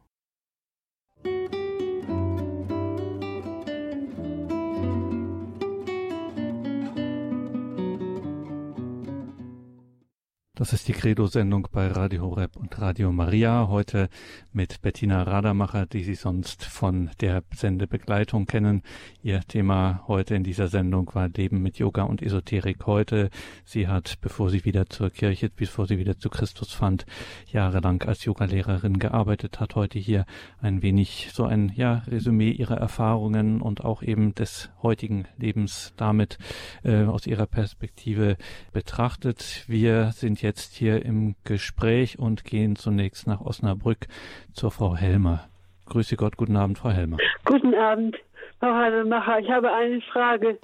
Das 10.61 10.73
ist 10.73 10.87
die 10.87 10.93
Credo-Sendung 10.93 11.69
bei 11.71 11.87
Radio 11.87 12.21
Horeb 12.21 12.55
und 12.55 12.79
Radio 12.79 13.11
Maria. 13.11 13.67
Heute 13.67 14.09
mit 14.53 14.83
Bettina 14.83 15.23
Rademacher, 15.23 15.87
die 15.87 16.03
Sie 16.03 16.13
sonst 16.13 16.63
von 16.63 17.09
der 17.19 17.41
Sendebegleitung 17.51 18.45
kennen. 18.45 18.83
Ihr 19.23 19.39
Thema 19.39 20.03
heute 20.07 20.35
in 20.35 20.43
dieser 20.43 20.67
Sendung 20.67 21.09
war 21.15 21.29
Leben 21.29 21.63
mit 21.63 21.79
Yoga 21.79 22.03
und 22.03 22.21
Esoterik 22.21 22.85
heute. 22.85 23.31
Sie 23.65 23.87
hat, 23.87 24.21
bevor 24.21 24.51
sie 24.51 24.63
wieder 24.63 24.85
zur 24.85 25.09
Kirche, 25.09 25.49
bevor 25.49 25.87
sie 25.87 25.97
wieder 25.97 26.19
zu 26.19 26.29
Christus 26.29 26.73
fand, 26.73 27.07
jahrelang 27.51 28.03
als 28.03 28.23
Yogalehrerin 28.25 28.99
gearbeitet, 28.99 29.59
hat 29.59 29.73
heute 29.73 29.97
hier 29.97 30.27
ein 30.61 30.83
wenig 30.83 31.29
so 31.33 31.43
ein, 31.43 31.71
ja, 31.75 32.03
Resümee 32.05 32.51
ihrer 32.51 32.77
Erfahrungen 32.77 33.61
und 33.61 33.83
auch 33.83 34.03
eben 34.03 34.35
des 34.35 34.69
heutigen 34.83 35.25
Lebens 35.37 35.95
damit 35.97 36.37
äh, 36.83 37.05
aus 37.05 37.25
ihrer 37.25 37.47
Perspektive 37.47 38.37
betrachtet. 38.73 39.63
Wir 39.67 40.11
sind 40.11 40.39
jetzt 40.43 40.50
jetzt 40.51 40.75
hier 40.75 41.05
im 41.05 41.35
Gespräch 41.45 42.19
und 42.19 42.43
gehen 42.43 42.75
zunächst 42.75 43.25
nach 43.25 43.39
Osnabrück 43.39 44.07
zur 44.51 44.69
Frau 44.69 44.97
Helmer. 44.97 45.47
Grüße 45.85 46.17
Gott, 46.17 46.35
guten 46.35 46.57
Abend, 46.57 46.77
Frau 46.77 46.89
Helmer. 46.89 47.15
Guten 47.45 47.73
Abend, 47.73 48.17
Frau 48.59 48.73
Hademacher. 48.73 49.39
Ich 49.39 49.49
habe 49.49 49.71
eine 49.71 50.01
Frage. 50.11 50.59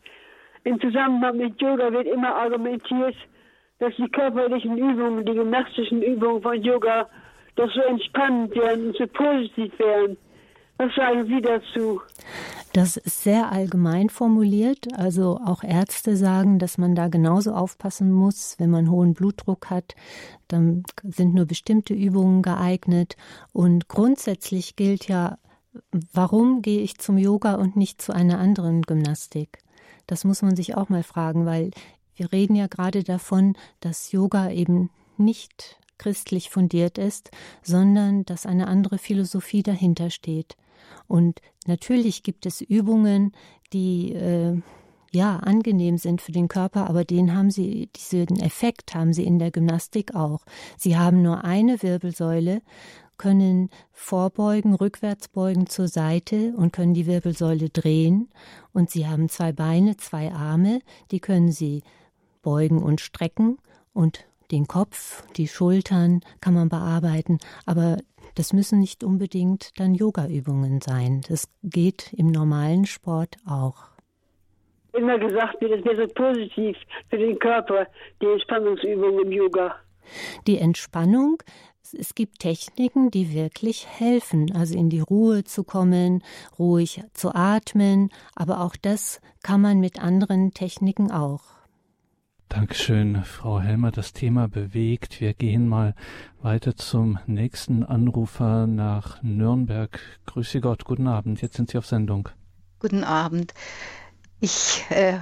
Im 0.65 0.81
Zusammenhang 0.81 1.37
mit 1.37 1.61
Yoga 1.61 1.89
wird 1.93 2.07
immer 2.07 2.35
argumentiert, 2.35 3.15
dass 3.79 3.95
die 3.95 4.09
körperlichen 4.09 4.77
Übungen, 4.77 5.25
die 5.25 5.33
gymnastischen 5.33 6.01
Übungen 6.01 6.41
von 6.41 6.61
Yoga 6.61 7.07
doch 7.55 7.71
so 7.71 7.79
entspannend 7.79 8.53
wären 8.57 8.87
und 8.87 8.97
so 8.97 9.07
positiv 9.07 9.71
wären. 9.79 10.17
Was 10.79 10.93
sagen 10.95 11.27
Sie 11.27 11.41
dazu? 11.41 12.01
Das 12.77 12.95
ist 12.95 13.23
sehr 13.23 13.51
allgemein 13.51 14.07
formuliert. 14.11 14.93
Also 14.93 15.39
auch 15.43 15.63
Ärzte 15.63 16.15
sagen, 16.15 16.59
dass 16.59 16.77
man 16.77 16.93
da 16.93 17.07
genauso 17.07 17.53
aufpassen 17.53 18.11
muss, 18.11 18.53
wenn 18.59 18.69
man 18.69 18.91
hohen 18.91 19.15
Blutdruck 19.15 19.71
hat. 19.71 19.95
Dann 20.47 20.83
sind 21.01 21.33
nur 21.33 21.47
bestimmte 21.47 21.95
Übungen 21.95 22.43
geeignet. 22.43 23.15
Und 23.51 23.87
grundsätzlich 23.87 24.75
gilt 24.75 25.07
ja, 25.07 25.39
warum 26.13 26.61
gehe 26.61 26.81
ich 26.81 26.99
zum 26.99 27.17
Yoga 27.17 27.55
und 27.55 27.77
nicht 27.77 27.99
zu 27.99 28.13
einer 28.13 28.37
anderen 28.37 28.83
Gymnastik? 28.83 29.57
Das 30.05 30.23
muss 30.23 30.43
man 30.43 30.55
sich 30.55 30.77
auch 30.77 30.89
mal 30.89 31.01
fragen, 31.01 31.47
weil 31.47 31.71
wir 32.15 32.31
reden 32.31 32.55
ja 32.55 32.67
gerade 32.67 33.03
davon, 33.03 33.55
dass 33.79 34.11
Yoga 34.11 34.51
eben 34.51 34.91
nicht 35.17 35.79
christlich 35.97 36.51
fundiert 36.51 36.99
ist, 36.99 37.31
sondern 37.63 38.23
dass 38.25 38.45
eine 38.45 38.67
andere 38.67 38.99
Philosophie 38.99 39.63
dahinter 39.63 40.11
steht. 40.11 40.57
Und 41.07 41.41
natürlich 41.65 42.23
gibt 42.23 42.45
es 42.45 42.61
Übungen, 42.61 43.31
die 43.73 44.13
äh, 44.13 44.61
ja 45.11 45.37
angenehm 45.37 45.97
sind 45.97 46.21
für 46.21 46.31
den 46.31 46.47
Körper, 46.47 46.89
aber 46.89 47.05
den 47.05 47.35
haben 47.35 47.51
sie, 47.51 47.89
diesen 47.95 48.39
Effekt 48.39 48.93
haben 48.93 49.13
sie 49.13 49.23
in 49.23 49.39
der 49.39 49.51
Gymnastik 49.51 50.15
auch. 50.15 50.41
Sie 50.77 50.97
haben 50.97 51.21
nur 51.21 51.43
eine 51.43 51.81
Wirbelsäule, 51.81 52.61
können 53.17 53.69
vorbeugen, 53.91 54.75
rückwärts 54.75 55.27
beugen 55.27 55.67
zur 55.67 55.87
Seite 55.87 56.53
und 56.55 56.71
können 56.71 56.93
die 56.93 57.07
Wirbelsäule 57.07 57.69
drehen. 57.69 58.29
Und 58.73 58.91
sie 58.91 59.07
haben 59.07 59.27
zwei 59.27 59.51
Beine, 59.51 59.97
zwei 59.97 60.31
Arme, 60.31 60.81
die 61.11 61.19
können 61.19 61.51
sie 61.51 61.83
beugen 62.43 62.81
und 62.81 63.01
strecken 63.01 63.57
und 63.93 64.25
den 64.51 64.67
Kopf, 64.67 65.23
die 65.35 65.47
Schultern 65.47 66.21
kann 66.39 66.53
man 66.53 66.69
bearbeiten, 66.69 67.39
aber 67.65 67.97
das 68.37 68.53
müssen 68.53 68.79
nicht 68.79 69.03
unbedingt 69.03 69.71
dann 69.79 69.95
Yoga-Übungen 69.95 70.79
sein. 70.79 71.21
Das 71.27 71.49
geht 71.63 72.13
im 72.13 72.27
normalen 72.27 72.85
Sport 72.85 73.37
auch. 73.47 73.85
Immer 74.93 75.17
gesagt 75.17 75.61
es 75.61 75.83
wäre 75.83 76.07
so 76.07 76.13
positiv 76.13 76.77
für 77.09 77.17
den 77.17 77.37
Körper, 77.39 77.87
die 78.21 78.27
Entspannungsübungen 78.27 79.25
im 79.25 79.31
Yoga. 79.31 79.75
Die 80.45 80.57
Entspannung, 80.57 81.41
es 81.97 82.15
gibt 82.15 82.39
Techniken, 82.39 83.11
die 83.11 83.33
wirklich 83.33 83.87
helfen, 83.87 84.51
also 84.55 84.77
in 84.77 84.89
die 84.89 84.99
Ruhe 84.99 85.43
zu 85.43 85.63
kommen, 85.63 86.23
ruhig 86.57 87.01
zu 87.13 87.33
atmen, 87.33 88.11
aber 88.35 88.61
auch 88.61 88.75
das 88.75 89.19
kann 89.43 89.61
man 89.61 89.79
mit 89.79 89.99
anderen 89.99 90.51
Techniken 90.53 91.11
auch. 91.11 91.56
Dankeschön, 92.49 93.23
Frau 93.23 93.59
Helmer. 93.59 93.91
Das 93.91 94.13
Thema 94.13 94.47
bewegt. 94.47 95.19
Wir 95.19 95.33
gehen 95.33 95.67
mal 95.67 95.93
weiter 96.41 96.75
zum 96.75 97.19
nächsten 97.25 97.83
Anrufer 97.83 98.67
nach 98.67 99.21
Nürnberg. 99.21 99.99
Grüße 100.25 100.61
Gott, 100.61 100.85
guten 100.85 101.07
Abend. 101.07 101.41
Jetzt 101.41 101.57
sind 101.57 101.69
Sie 101.69 101.77
auf 101.77 101.85
Sendung. 101.85 102.29
Guten 102.79 103.03
Abend. 103.03 103.53
Ich 104.39 104.85
äh, 104.89 105.19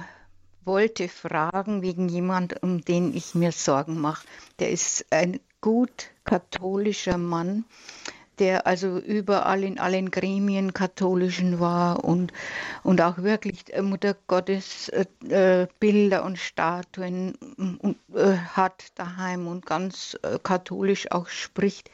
wollte 0.64 1.08
fragen 1.08 1.82
wegen 1.82 2.08
jemand, 2.08 2.62
um 2.62 2.82
den 2.82 3.14
ich 3.14 3.34
mir 3.34 3.50
Sorgen 3.52 4.00
mache. 4.00 4.26
Der 4.60 4.70
ist 4.70 5.06
ein 5.10 5.40
gut 5.60 6.10
katholischer 6.24 7.18
Mann 7.18 7.64
der 8.38 8.66
also 8.66 8.98
überall 8.98 9.64
in 9.64 9.78
allen 9.78 10.10
Gremien 10.10 10.72
katholischen 10.72 11.60
war 11.60 12.04
und, 12.04 12.32
und 12.82 13.00
auch 13.00 13.18
wirklich 13.18 13.64
Mutter 13.80 14.16
Gottes 14.26 14.88
äh, 14.90 15.06
äh 15.28 15.66
Bilder 15.80 16.24
und 16.24 16.38
Statuen 16.38 17.36
äh, 18.14 18.36
hat 18.54 18.86
daheim 18.94 19.46
und 19.46 19.66
ganz 19.66 20.18
äh, 20.22 20.38
katholisch 20.42 21.10
auch 21.10 21.28
spricht. 21.28 21.90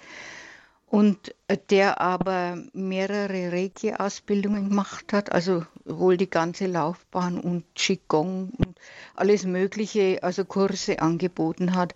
Und 0.87 1.35
äh, 1.49 1.57
der 1.71 2.03
aber 2.03 2.59
mehrere 2.75 3.51
Reiki-Ausbildungen 3.51 4.69
gemacht 4.69 5.13
hat, 5.15 5.33
also 5.33 5.65
wohl 5.87 6.19
die 6.19 6.29
ganze 6.29 6.67
Laufbahn 6.67 7.41
und 7.41 7.65
Qigong 7.75 8.53
und 8.59 8.79
alles 9.15 9.45
Mögliche, 9.45 10.23
also 10.23 10.45
Kurse 10.45 11.01
angeboten 11.01 11.75
hat. 11.75 11.95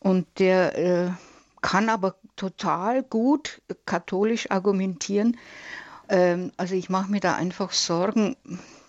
Und 0.00 0.26
der 0.38 0.78
äh, 0.78 1.10
kann 1.60 1.88
aber 1.88 2.16
total 2.38 3.02
gut 3.02 3.60
katholisch 3.84 4.50
argumentieren. 4.50 5.36
Ähm, 6.08 6.52
also 6.56 6.74
ich 6.74 6.88
mache 6.88 7.10
mir 7.10 7.20
da 7.20 7.34
einfach 7.34 7.72
Sorgen, 7.72 8.36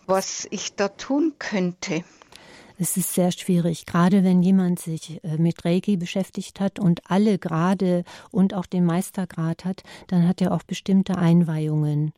was 0.06 0.48
ich 0.52 0.76
da 0.76 0.88
tun 0.88 1.34
könnte. 1.38 2.04
Es 2.82 2.96
ist 2.96 3.14
sehr 3.14 3.34
schwierig, 3.34 3.86
gerade 3.86 4.24
wenn 4.24 4.42
jemand 4.42 4.80
sich 4.80 5.22
äh, 5.26 5.38
mit 5.38 5.66
Reiki 5.66 5.98
beschäftigt 5.98 6.62
hat 6.62 6.80
und 6.80 7.02
alle 7.12 7.38
Grade 7.38 8.06
und 8.32 8.54
auch 8.54 8.66
den 8.66 8.86
Meistergrad 8.86 9.66
hat, 9.66 9.84
dann 10.08 10.26
hat 10.26 10.42
er 10.42 10.54
auch 10.54 10.64
bestimmte 10.64 11.18
Einweihungen. 11.18 12.14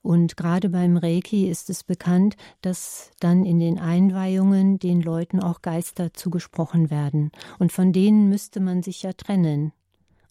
Und 0.00 0.38
gerade 0.38 0.70
beim 0.70 0.96
Reiki 0.96 1.50
ist 1.50 1.68
es 1.68 1.84
bekannt, 1.84 2.36
dass 2.62 3.10
dann 3.20 3.44
in 3.44 3.58
den 3.60 3.78
Einweihungen 3.78 4.78
den 4.78 5.02
Leuten 5.02 5.38
auch 5.38 5.60
Geister 5.60 6.14
zugesprochen 6.14 6.88
werden. 6.90 7.30
Und 7.58 7.70
von 7.70 7.92
denen 7.92 8.30
müsste 8.30 8.60
man 8.60 8.82
sich 8.82 9.02
ja 9.02 9.12
trennen. 9.12 9.72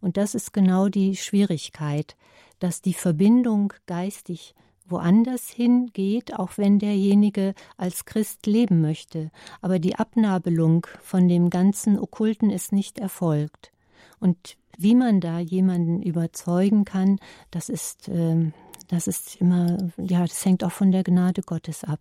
Und 0.05 0.17
das 0.17 0.35
ist 0.35 0.53
genau 0.53 0.87
die 0.87 1.15
Schwierigkeit, 1.15 2.15
dass 2.59 2.83
die 2.83 2.93
Verbindung 2.93 3.73
geistig 3.87 4.53
woanders 4.87 5.49
hingeht, 5.49 6.35
auch 6.37 6.59
wenn 6.59 6.77
derjenige 6.77 7.55
als 7.75 8.05
Christ 8.05 8.45
leben 8.45 8.81
möchte, 8.81 9.31
aber 9.63 9.79
die 9.79 9.95
Abnabelung 9.95 10.85
von 11.01 11.27
dem 11.27 11.49
ganzen 11.49 11.97
Okkulten 11.97 12.51
ist 12.51 12.71
nicht 12.71 12.99
erfolgt. 12.99 13.71
Und 14.19 14.57
wie 14.77 14.93
man 14.93 15.21
da 15.21 15.39
jemanden 15.39 16.03
überzeugen 16.03 16.85
kann, 16.85 17.17
das 17.49 17.67
ist, 17.67 18.07
äh, 18.07 18.51
das 18.87 19.07
ist 19.07 19.41
immer, 19.41 19.89
ja, 19.97 20.21
das 20.21 20.45
hängt 20.45 20.63
auch 20.63 20.71
von 20.71 20.91
der 20.91 21.03
Gnade 21.03 21.41
Gottes 21.41 21.83
ab. 21.83 21.99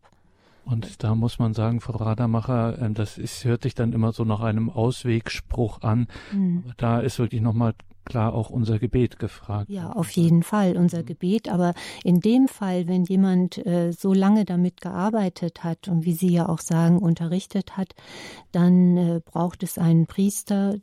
Und 0.66 1.02
da 1.02 1.14
muss 1.14 1.38
man 1.38 1.54
sagen, 1.54 1.80
Frau 1.80 1.96
Radermacher, 1.96 2.78
ähm, 2.80 2.92
das 2.92 3.16
ist, 3.16 3.44
hört 3.44 3.62
sich 3.62 3.74
dann 3.74 3.94
immer 3.94 4.12
so 4.12 4.24
nach 4.24 4.40
einem 4.40 4.68
Auswegspruch 4.68 5.80
an. 5.82 6.06
Mhm. 6.32 6.64
Da 6.76 7.00
ist 7.00 7.18
wirklich 7.18 7.40
nochmal 7.40 7.74
klar 8.04 8.34
auch 8.34 8.50
unser 8.50 8.78
Gebet 8.78 9.18
gefragt. 9.18 9.70
Ja, 9.70 9.92
auf 9.92 10.10
jeden 10.10 10.42
Fall 10.42 10.76
unser 10.76 11.02
mhm. 11.02 11.06
Gebet. 11.06 11.48
Aber 11.48 11.74
in 12.02 12.20
dem 12.20 12.48
Fall, 12.48 12.88
wenn 12.88 13.04
jemand 13.04 13.64
äh, 13.66 13.92
so 13.92 14.12
lange 14.12 14.44
damit 14.44 14.80
gearbeitet 14.80 15.64
hat 15.64 15.88
und 15.88 16.04
wie 16.04 16.12
Sie 16.12 16.30
ja 16.30 16.48
auch 16.48 16.60
sagen, 16.60 16.98
unterrichtet 16.98 17.76
hat, 17.76 17.94
dann 18.52 18.96
äh, 18.96 19.20
braucht 19.24 19.62
es 19.62 19.78
einen 19.78 20.06
Priester, 20.06 20.76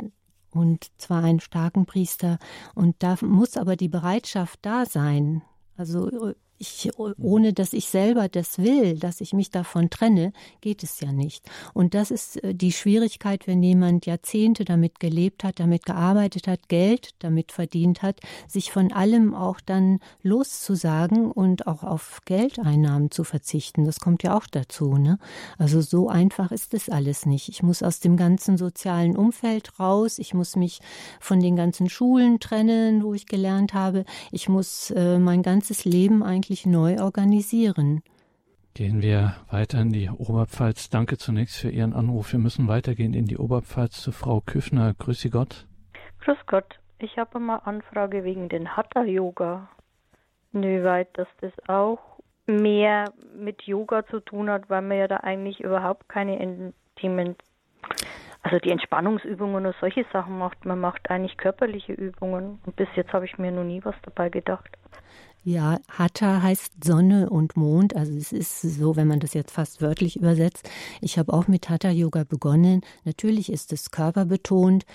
und 0.54 0.88
zwar 0.98 1.24
einen 1.24 1.40
starken 1.40 1.86
Priester. 1.86 2.38
Und 2.76 2.96
da 3.00 3.16
muss 3.22 3.58
aber 3.58 3.76
die 3.76 3.90
Bereitschaft 3.90 4.60
da 4.64 4.86
sein. 4.86 5.42
Also 5.78 6.34
ich, 6.62 6.91
ohne 6.97 7.54
dass 7.54 7.74
ich 7.74 7.88
selber 7.88 8.30
das 8.30 8.60
will, 8.60 8.97
dass 8.97 9.19
ich 9.19 9.34
mich 9.34 9.50
davon 9.50 9.89
trenne, 9.89 10.32
geht 10.62 10.84
es 10.84 11.00
ja 11.00 11.12
nicht. 11.12 11.50
Und 11.74 11.95
das 11.95 12.12
ist 12.12 12.41
äh, 12.43 12.54
die 12.54 12.71
Schwierigkeit, 12.71 13.47
wenn 13.47 13.63
jemand 13.63 14.06
Jahrzehnte 14.06 14.63
damit 14.63 15.00
gelebt 15.00 15.43
hat, 15.43 15.60
damit 15.60 15.86
gearbeitet 15.86 16.47
hat, 16.47 16.69
Geld 16.69 17.15
damit 17.19 17.52
verdient 17.52 18.04
hat, 18.04 18.19
sich 18.47 18.71
von 18.71 18.91
allem 18.91 19.34
auch 19.34 19.60
dann 19.60 20.00
loszusagen 20.21 21.32
und 21.32 21.65
auch 21.65 21.84
auf 21.84 22.21
Geldeinnahmen 22.26 23.10
zu 23.10 23.24
verzichten. 23.24 23.84
Das 23.86 24.00
kommt 24.00 24.21
ja 24.21 24.38
auch 24.38 24.45
dazu. 24.45 24.97
Ne? 24.97 25.17
Also 25.58 25.82
so 25.82 26.10
einfach 26.10 26.52
ist 26.52 26.76
es 26.76 26.89
alles 26.89 27.26
nicht. 27.26 27.50
Ich 27.50 27.63
muss 27.63 27.82
aus 27.82 28.00
dem 28.00 28.17
ganzen 28.17 28.58
sozialen 28.58 29.17
Umfeld 29.17 29.80
raus. 29.80 30.19
Ich 30.19 30.36
muss 30.36 30.56
mich 30.56 30.80
von 31.19 31.39
den 31.39 31.56
ganzen 31.56 31.89
Schulen 31.89 32.39
trennen, 32.39 33.04
wo 33.04 33.15
ich 33.15 33.26
gelernt 33.26 33.74
habe. 33.74 34.06
Ich 34.32 34.47
muss 34.47 34.91
äh, 34.91 35.17
mein 35.17 35.41
ganzes 35.41 35.86
Leben 35.86 36.22
eigentlich 36.22 36.51
wirklich 36.52 36.66
neu 36.66 37.02
organisieren. 37.02 38.04
Gehen 38.74 39.02
wir 39.02 39.36
weiter 39.49 39.80
in 39.80 39.93
die 39.93 40.10
Oberpfalz. 40.10 40.89
Danke 40.89 41.18
zunächst 41.18 41.58
für 41.58 41.70
Ihren 41.70 41.93
Anruf. 41.93 42.34
Wir 42.34 42.39
müssen 42.39 42.68
weitergehen 42.68 43.14
in 43.14 43.26
die 43.26 43.38
Oberpfalz 43.38 44.02
zu 44.02 44.12
Frau 44.12 44.41
Küffner. 44.41 44.93
Grüße 44.93 45.30
Gott. 45.30 45.66
Grüß 46.20 46.39
Gott. 46.47 46.66
Ich 46.99 47.18
habe 47.18 47.39
mal 47.39 47.60
Anfrage 47.64 48.26
wegen 48.26 48.49
den 48.49 48.76
Hatha-Yoga. 48.76 49.70
Inwieweit 50.52 51.18
dass 51.18 51.30
das 51.39 51.54
auch 51.70 51.99
mehr 52.47 53.06
mit 53.34 53.62
Yoga 53.62 54.06
zu 54.08 54.20
tun 54.20 54.49
hat, 54.49 54.70
weil 54.70 54.82
man 54.82 54.97
ja 54.97 55.08
da 55.08 55.18
eigentlich 55.18 55.62
überhaupt 55.62 56.10
keine 56.10 56.38
intimen, 56.38 57.38
also 58.43 58.60
die 58.60 58.72
Entspannungsübungen 58.72 59.66
und 59.66 59.76
solche 59.80 60.06
Sachen 60.12 60.38
macht. 60.38 60.66
Man 60.66 60.82
macht 60.82 61.10
eigentlich 61.10 61.38
körperliche 61.38 61.93
Übungen. 61.93 62.60
Und 62.66 62.76
bis 62.76 62.89
jetzt 62.95 63.14
habe 63.14 63.24
ich 63.24 63.38
mir 63.38 63.54
noch 63.54 63.64
nie 63.64 63.80
was 63.86 63.95
dabei 64.04 64.28
gedacht. 64.28 64.78
Ja, 65.44 65.80
Hatha 65.89 66.44
heißt 66.44 66.84
Sonne 66.84 67.30
und 67.30 67.58
Mond. 67.58 67.96
Also 67.96 68.14
es 68.14 68.32
ist 68.32 68.62
so, 68.62 68.96
wenn 68.96 69.08
man 69.08 69.20
das 69.20 69.34
jetzt 69.34 69.52
fast 69.52 69.82
wörtlich 69.82 70.16
übersetzt. 70.16 70.70
Ich 71.02 71.18
habe 71.18 71.34
auch 71.34 71.48
mit 71.48 71.68
Hatha 71.70 71.89
Yoga 71.89 72.24
begonnen. 72.24 72.82
Natürlich 73.06 73.52
ist 73.52 73.74
es 73.74 73.89
körperbetont, 73.89 74.86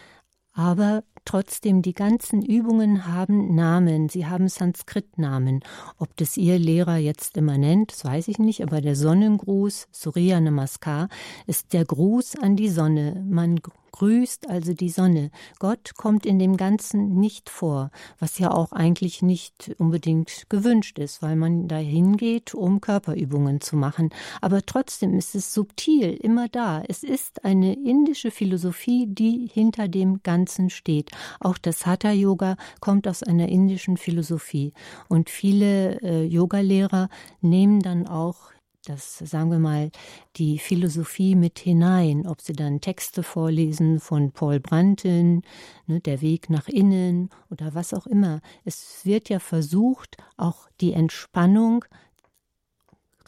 aber 0.53 1.03
trotzdem 1.26 1.82
die 1.82 1.92
ganzen 1.92 2.40
Übungen 2.40 3.06
haben 3.06 3.54
Namen, 3.54 4.08
sie 4.08 4.26
haben 4.26 4.48
Sanskrit-Namen. 4.48 5.60
Ob 5.98 6.16
das 6.16 6.38
ihr 6.38 6.58
Lehrer 6.58 6.96
jetzt 6.96 7.36
immer 7.36 7.58
nennt, 7.58 7.92
das 7.92 8.04
weiß 8.04 8.28
ich 8.28 8.38
nicht, 8.38 8.62
aber 8.62 8.80
der 8.80 8.96
Sonnengruß, 8.96 9.88
Surya 9.92 10.40
Namaskar, 10.40 11.10
ist 11.46 11.74
der 11.74 11.84
Gruß 11.84 12.36
an 12.36 12.56
die 12.56 12.70
Sonne. 12.70 13.22
Man 13.28 13.60
grüßt 13.96 14.48
also 14.50 14.74
die 14.74 14.90
Sonne. 14.90 15.30
Gott 15.58 15.94
kommt 15.96 16.26
in 16.26 16.38
dem 16.38 16.56
Ganzen 16.56 17.18
nicht 17.18 17.48
vor, 17.48 17.90
was 18.18 18.38
ja 18.38 18.50
auch 18.52 18.72
eigentlich 18.72 19.22
nicht 19.22 19.74
unbedingt 19.78 20.48
gewünscht 20.48 20.98
ist, 20.98 21.22
weil 21.22 21.36
man 21.36 21.66
dahin 21.66 22.16
geht, 22.16 22.54
um 22.54 22.80
Körperübungen 22.80 23.60
zu 23.60 23.76
machen. 23.76 24.10
Aber 24.40 24.64
trotzdem 24.64 25.16
ist 25.16 25.34
es 25.34 25.54
subtil 25.54 26.12
immer 26.12 26.48
da. 26.48 26.82
Es 26.86 27.02
ist 27.02 27.44
eine 27.44 27.72
indische 27.72 28.30
Philosophie, 28.30 29.06
die 29.08 29.48
hinter 29.52 29.88
dem 29.88 30.22
Ganzen 30.22 30.68
steht. 30.68 31.10
Auch 31.40 31.58
das 31.58 31.86
Hatha 31.86 32.10
Yoga 32.10 32.56
kommt 32.80 33.06
aus 33.08 33.22
einer 33.22 33.48
indischen 33.48 33.96
Philosophie. 33.96 34.72
Und 35.08 35.30
viele 35.30 36.00
äh, 36.02 36.24
Yogalehrer 36.24 37.08
nehmen 37.40 37.80
dann 37.80 38.06
auch 38.06 38.52
das, 38.86 39.18
sagen 39.18 39.50
wir 39.50 39.58
mal, 39.58 39.90
die 40.36 40.58
Philosophie 40.58 41.34
mit 41.34 41.58
hinein, 41.58 42.26
ob 42.26 42.40
sie 42.40 42.52
dann 42.52 42.80
Texte 42.80 43.22
vorlesen 43.22 44.00
von 44.00 44.30
Paul 44.30 44.60
Branten, 44.60 45.42
ne, 45.86 46.00
Der 46.00 46.20
Weg 46.20 46.50
nach 46.50 46.68
innen 46.68 47.30
oder 47.50 47.74
was 47.74 47.92
auch 47.92 48.06
immer. 48.06 48.40
Es 48.64 49.00
wird 49.04 49.28
ja 49.28 49.38
versucht, 49.38 50.16
auch 50.36 50.68
die 50.80 50.92
Entspannung 50.92 51.84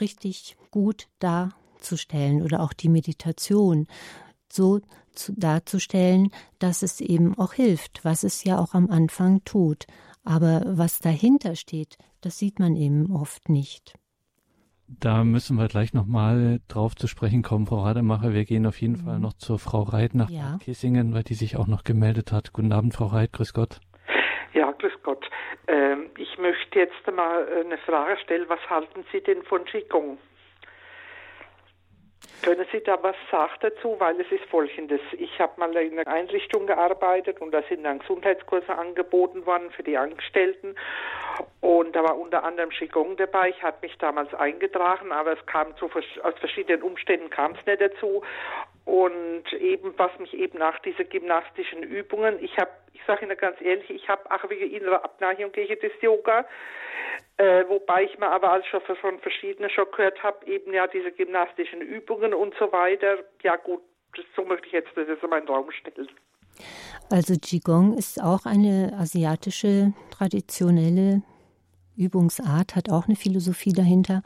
richtig 0.01 0.57
gut 0.71 1.09
darzustellen 1.19 2.43
oder 2.43 2.61
auch 2.61 2.73
die 2.73 2.89
Meditation 2.89 3.89
so 4.51 4.81
darzustellen, 5.37 6.31
dass 6.59 6.83
es 6.83 7.01
eben 7.01 7.37
auch 7.39 7.53
hilft, 7.53 8.05
was 8.05 8.23
es 8.23 8.45
ja 8.45 8.59
auch 8.59 8.75
am 8.75 8.91
Anfang 8.91 9.45
tut. 9.45 9.87
Aber 10.25 10.63
was 10.67 10.99
dahinter 10.99 11.57
steht, 11.57 11.97
das 12.21 12.39
sieht 12.39 12.59
man 12.59 12.77
eben 12.77 13.15
oft 13.15 13.49
nicht. 13.49 13.95
Da 14.89 15.23
müssen 15.23 15.59
wir 15.59 15.69
gleich 15.69 15.93
nochmal 15.93 16.61
drauf 16.67 16.97
zu 16.97 17.09
sprechen 17.09 17.43
kommen, 17.43 17.67
Frau 17.67 17.83
Rademacher. 17.83 18.33
Wir 18.33 18.45
gehen 18.47 18.67
auf 18.67 18.81
jeden 18.81 18.95
mhm. 18.95 19.05
Fall 19.05 19.19
noch 19.19 19.35
zur 19.35 19.59
Frau 19.59 19.83
Reit 19.83 20.15
nach 20.15 20.31
ja. 20.31 20.59
Kissingen, 20.63 21.13
weil 21.13 21.23
die 21.23 21.35
sich 21.35 21.57
auch 21.57 21.67
noch 21.67 21.85
gemeldet 21.85 22.33
hat. 22.33 22.55
Guten 22.55 22.73
Abend, 22.73 22.95
Frau 22.95 23.07
Reit, 23.07 23.33
grüß 23.33 23.53
Gott. 23.53 23.81
Ja, 24.55 24.73
grüß 24.73 24.93
Gott. 25.03 25.29
Ähm, 25.67 26.07
ich 26.17 26.39
möchte 26.39 26.79
jetzt 26.79 27.07
mal 27.15 27.47
eine 27.65 27.77
Frage 27.79 28.17
stellen. 28.25 28.47
Was 28.49 28.61
halten 28.71 29.05
Sie 29.13 29.21
denn 29.21 29.43
von 29.43 29.65
Qigong? 29.67 30.17
Können 32.43 32.67
Sie 32.73 32.81
da 32.81 33.03
was 33.03 33.17
sagen 33.31 33.55
dazu? 33.61 33.97
Weil 33.99 34.21
es 34.21 34.31
ist 34.31 34.45
folgendes. 34.45 35.01
Ich 35.19 35.39
habe 35.41 35.59
mal 35.59 35.75
in 35.77 35.99
einer 35.99 36.09
Einrichtung 36.09 36.67
gearbeitet 36.67 37.41
und 37.41 37.51
da 37.53 37.63
sind 37.69 37.85
dann 37.85 37.99
Gesundheitskurse 37.99 38.75
angeboten 38.75 39.45
worden 39.45 39.71
für 39.71 39.83
die 39.83 39.99
Angestellten. 39.99 40.77
Und 41.61 41.95
da 41.97 42.05
war 42.05 42.17
unter 42.17 42.45
anderem 42.45 42.71
Qigong 42.71 43.17
dabei. 43.17 43.51
Ich 43.51 43.63
hatte 43.63 43.79
mich 43.83 43.97
damals 43.99 44.33
eingetragen, 44.35 45.11
aber 45.13 45.33
es 45.33 45.47
kam 45.47 45.77
zu, 45.77 45.87
aus 45.87 46.35
verschiedenen 46.39 46.83
Umständen 46.83 47.29
kam 47.29 47.53
es 47.53 47.67
nicht 47.67 47.81
dazu. 47.81 48.23
Und 48.85 49.53
eben, 49.53 49.93
was 49.99 50.17
mich 50.19 50.33
eben 50.33 50.59
nach 50.59 50.79
diese 50.81 51.05
gymnastischen 51.05 51.83
Übungen, 51.83 52.43
ich 52.43 52.57
habe, 52.57 52.71
ich 52.99 53.07
sage 53.07 53.25
Ihnen 53.25 53.37
ganz 53.37 53.61
ehrlich, 53.61 53.89
ich 53.91 54.09
habe 54.09 54.31
auch 54.31 54.49
wegen 54.51 54.71
innere 54.71 55.05
Abneigung 55.05 55.53
gegen 55.53 55.77
das 55.81 55.93
Yoga. 56.01 56.45
Äh, 57.37 57.65
wobei 57.69 58.05
ich 58.05 58.19
mir 58.19 58.29
aber 58.29 58.51
als 58.51 58.67
schon 58.67 58.81
von 58.81 59.19
verschiedenen 59.21 59.71
schon 59.71 59.87
gehört 59.93 60.23
habe, 60.23 60.45
eben 60.47 60.73
ja 60.73 60.87
diese 60.89 61.13
gymnastischen 61.13 61.81
Übungen 61.81 62.35
und 62.35 62.55
so 62.59 62.73
weiter. 62.73 63.19
Ja 63.43 63.57
gut, 63.57 63.81
das, 64.17 64.25
so 64.35 64.45
möchte 64.45 64.67
ich 64.67 64.73
jetzt 64.73 64.91
das 64.97 65.09
ist 65.09 65.23
mein 65.29 65.47
Raum 65.47 65.71
stellen. 65.71 66.09
Also 67.11 67.35
Qigong 67.41 67.97
ist 67.97 68.21
auch 68.21 68.45
eine 68.45 68.93
asiatische 68.99 69.93
traditionelle 70.11 71.23
Übungsart, 71.97 72.75
hat 72.75 72.91
auch 72.91 73.07
eine 73.07 73.17
Philosophie 73.17 73.73
dahinter. 73.73 74.23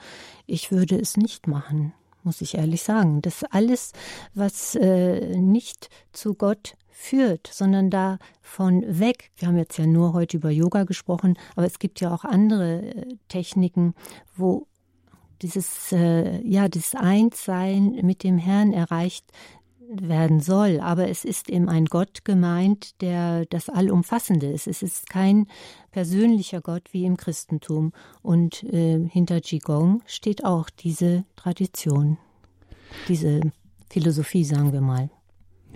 Ich 0.47 0.73
würde 0.73 0.97
es 0.97 1.19
nicht 1.19 1.47
machen, 1.47 1.93
muss 2.23 2.41
ich 2.41 2.55
ehrlich 2.57 2.83
sagen. 2.83 3.21
Das 3.21 3.45
alles, 3.45 3.93
was 4.35 4.75
äh, 4.75 5.37
nicht 5.37 5.91
zu 6.13 6.35
Gott 6.35 6.75
führt, 6.93 7.49
sondern 7.51 7.91
davon 7.91 8.85
weg. 8.87 9.31
Wir 9.37 9.49
haben 9.49 9.59
jetzt 9.59 9.79
ja 9.79 9.87
nur 9.87 10.13
heute 10.13 10.37
über 10.37 10.51
Yoga 10.51 10.85
gesprochen, 10.85 11.37
aber 11.57 11.67
es 11.67 11.79
gibt 11.79 12.01
ja 12.01 12.15
auch 12.15 12.25
andere 12.25 12.83
äh, 12.83 13.17
Techniken, 13.29 13.95
wo 14.37 14.67
dieses, 15.41 15.91
äh, 15.93 16.41
ja, 16.47 16.69
das 16.69 16.95
Einssein 16.95 17.99
mit 18.03 18.23
dem 18.23 18.39
Herrn 18.39 18.73
erreicht 18.73 19.25
werden 19.89 20.41
soll. 20.41 20.81
Aber 20.81 21.09
es 21.09 21.25
ist 21.25 21.51
eben 21.51 21.69
ein 21.69 21.87
Gott 21.87 22.25
gemeint, 22.25 23.01
der 23.01 23.47
das 23.47 23.69
Allumfassende 23.69 24.47
ist. 24.47 24.67
Es 24.67 24.83
ist 24.83 25.11
kein 25.11 25.47
persönlicher 25.91 26.61
Gott 26.61 26.89
wie 26.93 27.05
im 27.05 27.17
Christentum. 27.17 27.93
Und 28.23 28.63
äh, 28.65 29.07
hinter 29.09 29.41
Qigong 29.41 30.03
steht 30.07 30.45
auch 30.45 30.71
diese 30.71 31.25
Tradition, 31.37 32.19
diese 33.09 33.41
Philosophie, 33.91 34.45
sagen 34.45 34.73
wir 34.73 34.81
mal. 34.81 35.11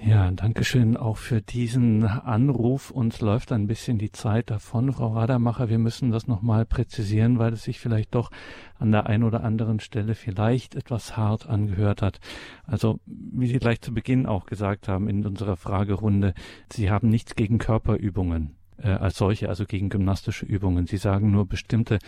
Ja, 0.04 0.30
danke 0.30 0.62
schön 0.62 0.96
auch 0.96 1.16
für 1.16 1.40
diesen 1.40 2.04
Anruf. 2.04 2.90
Uns 2.90 3.20
läuft 3.22 3.50
ein 3.50 3.66
bisschen 3.66 3.98
die 3.98 4.12
Zeit 4.12 4.50
davon, 4.50 4.92
Frau 4.92 5.14
Radermacher. 5.14 5.70
Wir 5.70 5.78
müssen 5.78 6.10
das 6.10 6.26
nochmal 6.26 6.66
präzisieren, 6.66 7.38
weil 7.38 7.54
es 7.54 7.64
sich 7.64 7.80
vielleicht 7.80 8.14
doch 8.14 8.30
an 8.78 8.92
der 8.92 9.06
einen 9.06 9.24
oder 9.24 9.42
anderen 9.42 9.80
Stelle 9.80 10.14
vielleicht 10.14 10.74
etwas 10.74 11.16
hart 11.16 11.46
angehört 11.48 12.02
hat. 12.02 12.20
Also, 12.64 13.00
wie 13.06 13.46
Sie 13.46 13.58
gleich 13.58 13.80
zu 13.80 13.94
Beginn 13.94 14.26
auch 14.26 14.44
gesagt 14.44 14.86
haben 14.86 15.08
in 15.08 15.24
unserer 15.24 15.56
Fragerunde, 15.56 16.34
Sie 16.70 16.90
haben 16.90 17.08
nichts 17.08 17.34
gegen 17.34 17.58
Körperübungen 17.58 18.54
äh, 18.78 18.88
als 18.88 19.16
solche, 19.16 19.48
also 19.48 19.64
gegen 19.64 19.88
gymnastische 19.88 20.44
Übungen. 20.46 20.86
Sie 20.86 20.98
sagen 20.98 21.30
nur 21.30 21.46
bestimmte 21.46 21.98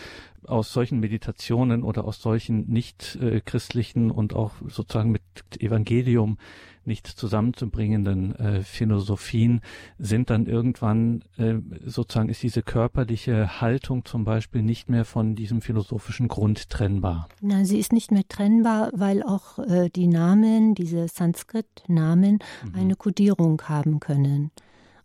aus 0.46 0.72
solchen 0.72 1.00
Meditationen 1.00 1.82
oder 1.82 2.04
aus 2.04 2.20
solchen 2.20 2.68
nicht 2.68 3.16
äh, 3.20 3.40
christlichen 3.40 4.10
und 4.10 4.34
auch 4.34 4.52
sozusagen 4.68 5.10
mit 5.10 5.22
Evangelium 5.58 6.38
nicht 6.88 7.06
zusammenzubringenden 7.06 8.34
äh, 8.34 8.62
Philosophien 8.62 9.60
sind 9.98 10.30
dann 10.30 10.46
irgendwann 10.46 11.22
äh, 11.36 11.54
sozusagen 11.86 12.28
ist 12.28 12.42
diese 12.42 12.62
körperliche 12.62 13.60
Haltung 13.60 14.04
zum 14.04 14.24
Beispiel 14.24 14.62
nicht 14.62 14.88
mehr 14.88 15.04
von 15.04 15.36
diesem 15.36 15.60
philosophischen 15.60 16.26
Grund 16.26 16.70
trennbar. 16.70 17.28
Nein, 17.40 17.64
sie 17.64 17.78
ist 17.78 17.92
nicht 17.92 18.10
mehr 18.10 18.26
trennbar, 18.28 18.90
weil 18.94 19.22
auch 19.22 19.58
äh, 19.60 19.88
die 19.90 20.08
Namen, 20.08 20.74
diese 20.74 21.06
Sanskrit-Namen, 21.06 22.40
mhm. 22.64 22.74
eine 22.74 22.96
Kodierung 22.96 23.62
haben 23.62 24.00
können. 24.00 24.50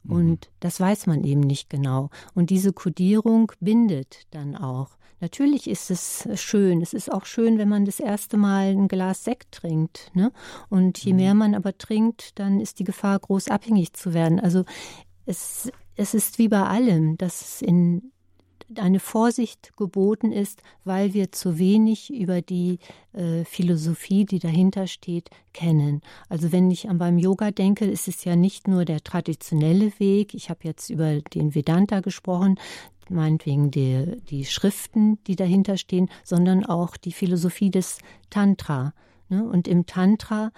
Mhm. 0.03 0.11
Und 0.11 0.51
das 0.59 0.79
weiß 0.79 1.05
man 1.07 1.23
eben 1.23 1.41
nicht 1.41 1.69
genau. 1.69 2.09
Und 2.33 2.49
diese 2.49 2.73
Kodierung 2.73 3.51
bindet 3.59 4.25
dann 4.31 4.55
auch. 4.55 4.97
Natürlich 5.23 5.69
ist 5.69 5.89
es 5.89 6.27
schön. 6.35 6.81
Es 6.81 6.93
ist 6.93 7.09
auch 7.09 7.25
schön, 7.25 7.57
wenn 7.57 7.69
man 7.69 7.85
das 7.85 8.01
erste 8.01 8.35
Mal 8.35 8.71
ein 8.71 8.89
Glas 8.89 9.23
Sekt 9.23 9.53
trinkt. 9.53 10.11
Ne? 10.13 10.33
Und 10.69 10.97
je 10.97 11.13
mehr 11.13 11.33
mhm. 11.33 11.39
man 11.39 11.55
aber 11.55 11.77
trinkt, 11.77 12.37
dann 12.39 12.59
ist 12.59 12.79
die 12.79 12.83
Gefahr 12.83 13.19
groß, 13.19 13.47
abhängig 13.47 13.93
zu 13.93 14.13
werden. 14.13 14.41
Also 14.41 14.65
es, 15.25 15.71
es 15.95 16.13
ist 16.13 16.39
wie 16.39 16.49
bei 16.49 16.63
allem, 16.63 17.17
dass 17.17 17.61
in 17.61 18.11
eine 18.77 18.99
Vorsicht 18.99 19.77
geboten 19.77 20.33
ist, 20.33 20.61
weil 20.83 21.13
wir 21.13 21.31
zu 21.31 21.57
wenig 21.57 22.13
über 22.13 22.41
die 22.41 22.79
äh, 23.13 23.45
Philosophie, 23.45 24.25
die 24.25 24.39
dahinter 24.39 24.87
steht, 24.87 25.29
kennen. 25.53 26.01
Also 26.27 26.51
wenn 26.51 26.69
ich 26.69 26.89
an 26.89 26.97
beim 26.97 27.17
Yoga 27.17 27.51
denke, 27.51 27.85
ist 27.85 28.07
es 28.07 28.25
ja 28.25 28.35
nicht 28.35 28.67
nur 28.67 28.85
der 28.85 29.03
traditionelle 29.03 29.97
Weg. 29.99 30.33
Ich 30.33 30.49
habe 30.49 30.61
jetzt 30.63 30.89
über 30.89 31.21
den 31.21 31.55
Vedanta 31.55 32.01
gesprochen, 32.01 32.59
meinetwegen 33.09 33.71
die, 33.71 34.17
die 34.29 34.45
Schriften, 34.45 35.17
die 35.25 35.35
dahinter 35.35 35.77
stehen, 35.77 36.09
sondern 36.23 36.65
auch 36.65 36.97
die 36.97 37.11
Philosophie 37.11 37.69
des 37.69 37.99
Tantra. 38.29 38.93
Ne? 39.29 39.43
Und 39.43 39.67
im 39.67 39.85
Tantra 39.85 40.51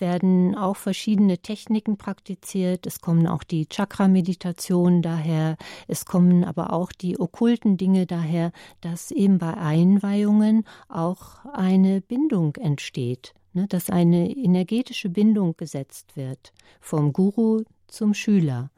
werden 0.00 0.54
auch 0.54 0.76
verschiedene 0.76 1.38
Techniken 1.38 1.96
praktiziert. 1.96 2.86
Es 2.86 3.00
kommen 3.00 3.26
auch 3.26 3.44
die 3.44 3.66
Chakra-Meditationen 3.66 5.02
daher. 5.02 5.56
Es 5.88 6.04
kommen 6.04 6.44
aber 6.44 6.72
auch 6.72 6.92
die 6.92 7.18
okkulten 7.18 7.76
Dinge 7.76 8.06
daher, 8.06 8.52
dass 8.80 9.10
eben 9.10 9.38
bei 9.38 9.54
Einweihungen 9.54 10.64
auch 10.88 11.44
eine 11.52 12.00
Bindung 12.00 12.54
entsteht, 12.56 13.34
ne, 13.52 13.66
dass 13.68 13.90
eine 13.90 14.30
energetische 14.30 15.08
Bindung 15.08 15.56
gesetzt 15.56 16.16
wird 16.16 16.52
vom 16.80 17.12
Guru 17.12 17.62
zum 17.88 18.14
Schüler. 18.14 18.70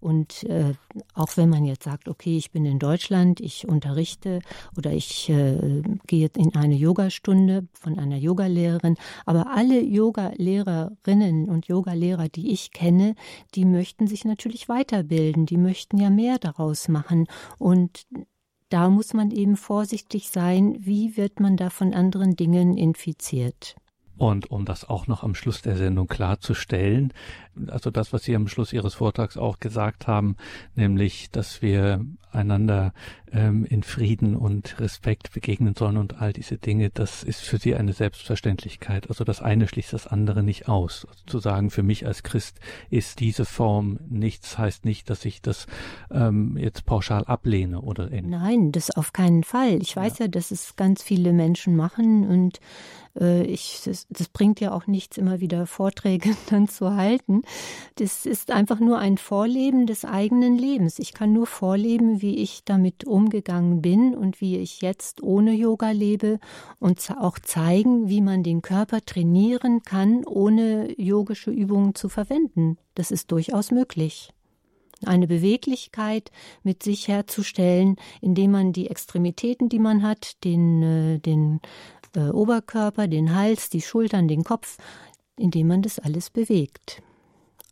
Und 0.00 0.44
äh, 0.44 0.74
auch 1.14 1.36
wenn 1.36 1.48
man 1.48 1.64
jetzt 1.64 1.84
sagt, 1.84 2.08
okay, 2.08 2.36
ich 2.36 2.50
bin 2.50 2.64
in 2.64 2.78
Deutschland, 2.78 3.40
ich 3.40 3.66
unterrichte 3.66 4.40
oder 4.76 4.92
ich 4.92 5.28
äh, 5.28 5.82
gehe 6.06 6.28
in 6.36 6.54
eine 6.54 6.74
Yogastunde 6.74 7.66
von 7.72 7.98
einer 7.98 8.16
Yogalehrerin, 8.16 8.96
aber 9.24 9.52
alle 9.54 9.80
Yogalehrerinnen 9.80 11.48
und 11.48 11.66
Yogalehrer, 11.66 12.28
die 12.28 12.52
ich 12.52 12.72
kenne, 12.72 13.14
die 13.54 13.64
möchten 13.64 14.06
sich 14.06 14.24
natürlich 14.24 14.68
weiterbilden, 14.68 15.46
die 15.46 15.56
möchten 15.56 15.98
ja 15.98 16.10
mehr 16.10 16.38
daraus 16.38 16.88
machen 16.88 17.26
und 17.58 18.06
da 18.68 18.90
muss 18.90 19.14
man 19.14 19.30
eben 19.30 19.56
vorsichtig 19.56 20.28
sein, 20.28 20.76
wie 20.80 21.16
wird 21.16 21.38
man 21.38 21.56
da 21.56 21.70
von 21.70 21.94
anderen 21.94 22.34
Dingen 22.34 22.76
infiziert. 22.76 23.76
Und 24.18 24.50
um 24.50 24.64
das 24.64 24.88
auch 24.88 25.06
noch 25.06 25.22
am 25.22 25.34
Schluss 25.34 25.62
der 25.62 25.76
Sendung 25.76 26.06
klarzustellen, 26.06 27.12
also 27.68 27.90
das, 27.90 28.12
was 28.12 28.24
Sie 28.24 28.34
am 28.34 28.48
Schluss 28.48 28.72
Ihres 28.72 28.94
Vortrags 28.94 29.36
auch 29.36 29.60
gesagt 29.60 30.06
haben, 30.06 30.36
nämlich, 30.74 31.30
dass 31.30 31.62
wir 31.62 32.04
einander 32.30 32.92
ähm, 33.32 33.64
in 33.64 33.82
Frieden 33.82 34.36
und 34.36 34.78
Respekt 34.78 35.32
begegnen 35.32 35.74
sollen 35.74 35.96
und 35.96 36.20
all 36.20 36.32
diese 36.32 36.58
Dinge, 36.58 36.90
das 36.90 37.22
ist 37.22 37.40
für 37.40 37.56
Sie 37.56 37.74
eine 37.74 37.94
Selbstverständlichkeit. 37.94 39.08
Also 39.08 39.24
das 39.24 39.40
eine 39.40 39.68
schließt 39.68 39.94
das 39.94 40.06
andere 40.06 40.42
nicht 40.42 40.68
aus. 40.68 41.06
Also 41.08 41.22
zu 41.26 41.38
sagen, 41.38 41.70
für 41.70 41.82
mich 41.82 42.06
als 42.06 42.22
Christ 42.22 42.60
ist 42.90 43.20
diese 43.20 43.46
Form 43.46 43.98
nichts, 44.08 44.58
heißt 44.58 44.84
nicht, 44.84 45.08
dass 45.08 45.24
ich 45.24 45.40
das 45.40 45.66
ähm, 46.10 46.56
jetzt 46.58 46.84
pauschal 46.84 47.24
ablehne 47.24 47.80
oder 47.80 48.12
ähnlich. 48.12 48.38
Nein, 48.38 48.70
das 48.72 48.90
auf 48.90 49.12
keinen 49.14 49.44
Fall. 49.44 49.80
Ich 49.80 49.96
weiß 49.96 50.18
ja, 50.18 50.26
ja 50.26 50.30
dass 50.30 50.50
es 50.50 50.76
ganz 50.76 51.02
viele 51.02 51.32
Menschen 51.32 51.74
machen 51.74 52.26
und 52.28 52.60
ich, 53.42 53.82
das, 53.84 54.06
das 54.10 54.28
bringt 54.28 54.60
ja 54.60 54.72
auch 54.72 54.86
nichts, 54.86 55.16
immer 55.16 55.40
wieder 55.40 55.66
Vorträge 55.66 56.36
dann 56.50 56.68
zu 56.68 56.94
halten. 56.94 57.42
Das 57.96 58.26
ist 58.26 58.50
einfach 58.50 58.80
nur 58.80 58.98
ein 58.98 59.18
Vorleben 59.18 59.86
des 59.86 60.04
eigenen 60.04 60.58
Lebens. 60.58 60.98
Ich 60.98 61.14
kann 61.14 61.32
nur 61.32 61.46
vorleben, 61.46 62.22
wie 62.22 62.36
ich 62.36 62.64
damit 62.64 63.04
umgegangen 63.04 63.82
bin 63.82 64.14
und 64.14 64.40
wie 64.40 64.58
ich 64.58 64.80
jetzt 64.80 65.22
ohne 65.22 65.52
Yoga 65.52 65.90
lebe 65.90 66.38
und 66.78 67.00
auch 67.18 67.38
zeigen, 67.38 68.08
wie 68.08 68.20
man 68.20 68.42
den 68.42 68.62
Körper 68.62 69.00
trainieren 69.04 69.82
kann, 69.82 70.24
ohne 70.24 70.92
yogische 71.00 71.50
Übungen 71.50 71.94
zu 71.94 72.08
verwenden. 72.08 72.78
Das 72.94 73.10
ist 73.10 73.32
durchaus 73.32 73.70
möglich 73.70 74.32
eine 75.04 75.26
Beweglichkeit 75.26 76.30
mit 76.62 76.82
sich 76.82 77.08
herzustellen, 77.08 77.96
indem 78.20 78.52
man 78.52 78.72
die 78.72 78.88
Extremitäten, 78.88 79.68
die 79.68 79.78
man 79.78 80.02
hat, 80.02 80.42
den, 80.44 80.82
äh, 80.82 81.18
den 81.18 81.60
äh, 82.16 82.30
Oberkörper, 82.30 83.06
den 83.06 83.34
Hals, 83.34 83.70
die 83.70 83.82
Schultern, 83.82 84.26
den 84.26 84.42
Kopf, 84.42 84.78
indem 85.38 85.68
man 85.68 85.82
das 85.82 85.98
alles 85.98 86.30
bewegt. 86.30 87.02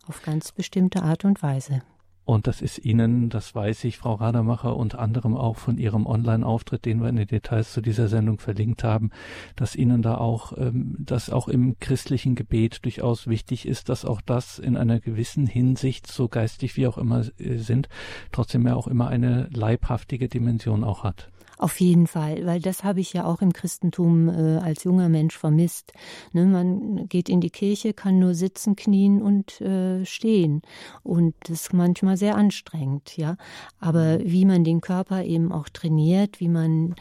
Auf 0.06 0.22
ganz 0.22 0.52
bestimmte 0.52 1.02
Art 1.02 1.24
und 1.24 1.42
Weise. 1.42 1.82
Und 2.26 2.46
das 2.46 2.62
ist 2.62 2.78
Ihnen, 2.78 3.28
das 3.28 3.54
weiß 3.54 3.84
ich, 3.84 3.98
Frau 3.98 4.14
Rademacher, 4.14 4.76
unter 4.76 4.98
anderem 4.98 5.36
auch 5.36 5.56
von 5.56 5.76
Ihrem 5.76 6.06
Online-Auftritt, 6.06 6.86
den 6.86 7.02
wir 7.02 7.10
in 7.10 7.16
den 7.16 7.26
Details 7.26 7.72
zu 7.72 7.82
dieser 7.82 8.08
Sendung 8.08 8.38
verlinkt 8.38 8.82
haben, 8.82 9.10
dass 9.56 9.76
Ihnen 9.76 10.00
da 10.00 10.16
auch, 10.16 10.56
ähm, 10.56 10.96
dass 10.98 11.28
auch 11.28 11.48
im 11.48 11.78
christlichen 11.80 12.34
Gebet 12.34 12.82
durchaus 12.84 13.26
wichtig 13.26 13.68
ist, 13.68 13.90
dass 13.90 14.06
auch 14.06 14.22
das 14.22 14.58
in 14.58 14.78
einer 14.78 15.00
gewissen 15.00 15.46
Hinsicht, 15.46 16.06
so 16.06 16.28
geistig 16.28 16.78
wie 16.78 16.86
auch 16.86 16.96
immer 16.96 17.24
äh, 17.38 17.58
sind, 17.58 17.90
trotzdem 18.32 18.66
ja 18.66 18.74
auch 18.74 18.86
immer 18.88 19.08
eine 19.08 19.48
leibhaftige 19.52 20.28
Dimension 20.28 20.82
auch 20.82 21.04
hat. 21.04 21.30
Auf 21.58 21.80
jeden 21.80 22.06
Fall, 22.06 22.44
weil 22.46 22.60
das 22.60 22.82
habe 22.82 23.00
ich 23.00 23.12
ja 23.12 23.24
auch 23.24 23.40
im 23.40 23.52
Christentum 23.52 24.28
äh, 24.28 24.58
als 24.58 24.84
junger 24.84 25.08
Mensch 25.08 25.36
vermisst. 25.36 25.92
Ne, 26.32 26.46
man 26.46 27.08
geht 27.08 27.28
in 27.28 27.40
die 27.40 27.50
Kirche, 27.50 27.94
kann 27.94 28.18
nur 28.18 28.34
sitzen, 28.34 28.74
knien 28.74 29.22
und 29.22 29.60
äh, 29.60 30.04
stehen. 30.04 30.62
Und 31.02 31.34
das 31.44 31.62
ist 31.62 31.72
manchmal 31.72 32.16
sehr 32.16 32.36
anstrengend, 32.36 33.16
ja. 33.16 33.36
Aber 33.78 34.18
wie 34.20 34.44
man 34.44 34.64
den 34.64 34.80
Körper 34.80 35.24
eben 35.24 35.52
auch 35.52 35.68
trainiert, 35.68 36.40
wie 36.40 36.48
man 36.48 36.94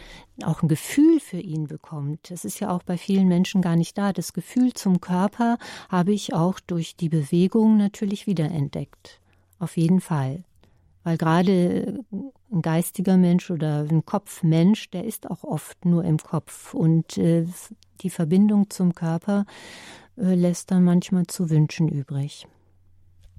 auch 0.43 0.61
ein 0.61 0.67
Gefühl 0.67 1.19
für 1.19 1.39
ihn 1.39 1.67
bekommt, 1.67 2.29
das 2.29 2.45
ist 2.45 2.59
ja 2.59 2.69
auch 2.69 2.83
bei 2.83 2.97
vielen 2.97 3.27
Menschen 3.27 3.61
gar 3.61 3.75
nicht 3.75 3.97
da. 3.97 4.13
Das 4.13 4.33
Gefühl 4.33 4.73
zum 4.73 5.01
Körper 5.01 5.57
habe 5.89 6.13
ich 6.13 6.33
auch 6.33 6.59
durch 6.59 6.95
die 6.95 7.09
Bewegung 7.09 7.77
natürlich 7.77 8.27
wiederentdeckt. 8.27 9.19
Auf 9.59 9.77
jeden 9.77 10.01
Fall. 10.01 10.43
Weil 11.03 11.17
gerade 11.17 11.99
ein 12.53 12.61
geistiger 12.61 13.17
Mensch 13.17 13.49
oder 13.51 13.85
ein 13.89 14.05
Kopfmensch, 14.05 14.89
der 14.91 15.03
ist 15.05 15.29
auch 15.29 15.43
oft 15.43 15.85
nur 15.85 16.05
im 16.05 16.17
Kopf. 16.17 16.73
Und 16.73 17.17
äh, 17.17 17.45
die 18.01 18.09
Verbindung 18.09 18.69
zum 18.69 18.95
Körper 18.95 19.45
äh, 20.17 20.35
lässt 20.35 20.71
dann 20.71 20.83
manchmal 20.83 21.25
zu 21.27 21.49
wünschen 21.49 21.89
übrig. 21.89 22.47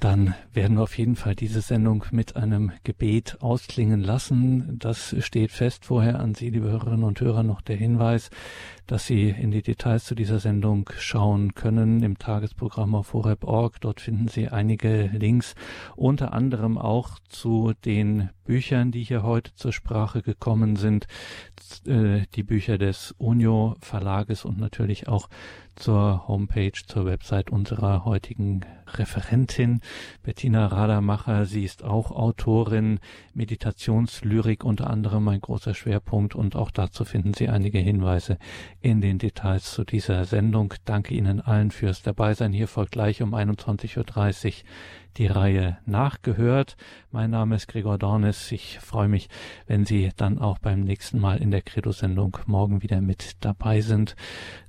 Dann 0.01 0.35
werden 0.53 0.77
wir 0.77 0.83
auf 0.83 0.99
jeden 0.99 1.17
Fall 1.17 1.35
diese 1.35 1.61
Sendung 1.61 2.05
mit 2.11 2.37
einem 2.37 2.73
Gebet 2.83 3.39
ausklingen 3.41 4.01
lassen. 4.01 4.79
Das 4.79 5.15
steht 5.21 5.51
fest. 5.51 5.87
Vorher 5.87 6.21
an 6.21 6.35
Sie, 6.35 6.51
liebe 6.51 6.69
Hörerinnen 6.71 7.05
und 7.05 7.21
Hörer, 7.21 7.43
noch 7.43 7.63
der 7.63 7.77
Hinweis, 7.77 8.29
dass 8.87 9.07
Sie 9.07 9.31
in 9.31 9.51
die 9.51 9.63
Details 9.63 10.05
zu 10.05 10.15
dieser 10.15 10.41
Sendung 10.41 10.91
schauen 10.99 11.55
können 11.55 12.03
im 12.03 12.19
Tagesprogramm 12.19 12.95
auf 12.95 13.15
horeb.org. 13.15 13.81
Dort 13.81 14.01
finden 14.01 14.29
Sie 14.29 14.49
einige 14.49 15.11
Links, 15.13 15.55
unter 15.97 16.35
anderem 16.35 16.77
auch 16.77 17.19
zu 17.29 17.73
den 17.85 18.29
Büchern, 18.45 18.91
die 18.91 19.03
hier 19.03 19.23
heute 19.23 19.55
zur 19.55 19.73
Sprache 19.73 20.23
gekommen 20.23 20.77
sind, 20.77 21.07
äh, 21.87 22.23
die 22.35 22.43
Bücher 22.43 22.79
des 22.79 23.15
Unio 23.19 23.77
Verlages 23.81 24.45
und 24.45 24.59
natürlich 24.59 25.09
auch 25.09 25.29
zur 25.77 26.29
Homepage, 26.29 26.73
zur 26.87 27.05
Website 27.05 27.51
unserer 27.51 28.05
heutigen 28.05 28.61
Referentin 28.87 29.81
Bettina 30.23 30.67
Radermacher. 30.67 31.47
Sie 31.47 31.65
ist 31.65 31.83
auch 31.83 32.11
Autorin, 32.13 33.01
Meditationslyrik 33.33 34.65
unter 34.65 34.89
anderem 34.89 35.27
ein 35.29 35.41
großer 35.41 35.75
Schwerpunkt 35.75 36.35
und 36.35 36.55
auch 36.55 36.71
dazu 36.71 37.05
finden 37.05 37.35
Sie 37.35 37.49
einige 37.49 37.79
Hinweise 37.79 38.39
in 38.81 39.01
den 39.01 39.19
Details 39.19 39.73
zu 39.73 39.85
dieser 39.85 40.25
Sendung. 40.25 40.75
Danke 40.85 41.15
Ihnen 41.15 41.41
allen 41.41 41.71
fürs 41.71 42.03
Dabeisein. 42.03 42.53
Hier 42.53 42.69
folgt 42.69 42.93
gleich 42.93 43.23
um 43.23 43.35
21.30 43.35 43.99
Uhr 43.99 44.53
die 45.17 45.27
Reihe 45.27 45.79
nachgehört. 45.87 46.77
Mein 47.11 47.31
Name 47.31 47.57
ist 47.57 47.69
Gregor 47.69 47.99
Dornes. 47.99 48.51
Ich 48.53 48.79
freue 48.81 49.09
mich, 49.09 49.29
wenn 49.67 49.85
Sie 49.85 50.11
dann 50.17 50.39
auch 50.39 50.59
beim 50.59 50.81
nächsten 50.81 51.19
Mal 51.19 51.39
in 51.39 51.51
der 51.51 51.63
Credo-Sendung 51.63 52.39
morgen 52.47 52.83
wieder 52.83 53.01
mit 53.01 53.45
dabei 53.45 53.81
sind. 53.81 54.17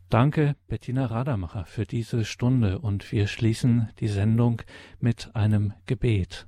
Danke, 0.09 0.55
Bettina 0.67 1.07
Rademacher, 1.07 1.65
für 1.65 1.85
diese 1.85 2.25
Stunde 2.25 2.79
und 2.79 3.11
wir 3.11 3.27
schließen 3.27 3.89
die 3.99 4.07
Sendung 4.07 4.61
mit 4.99 5.35
einem 5.35 5.73
Gebet. 5.87 6.47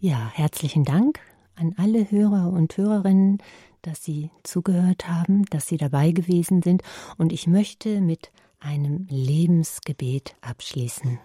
Ja, 0.00 0.30
herzlichen 0.34 0.84
Dank 0.84 1.20
an 1.54 1.74
alle 1.76 2.10
Hörer 2.10 2.52
und 2.52 2.76
Hörerinnen, 2.76 3.38
dass 3.82 4.04
Sie 4.04 4.30
zugehört 4.42 5.08
haben, 5.08 5.44
dass 5.46 5.66
Sie 5.66 5.76
dabei 5.76 6.10
gewesen 6.10 6.62
sind 6.62 6.82
und 7.16 7.32
ich 7.32 7.46
möchte 7.46 8.00
mit 8.00 8.32
einem 8.60 9.06
Lebensgebet 9.08 10.34
abschließen. 10.40 11.18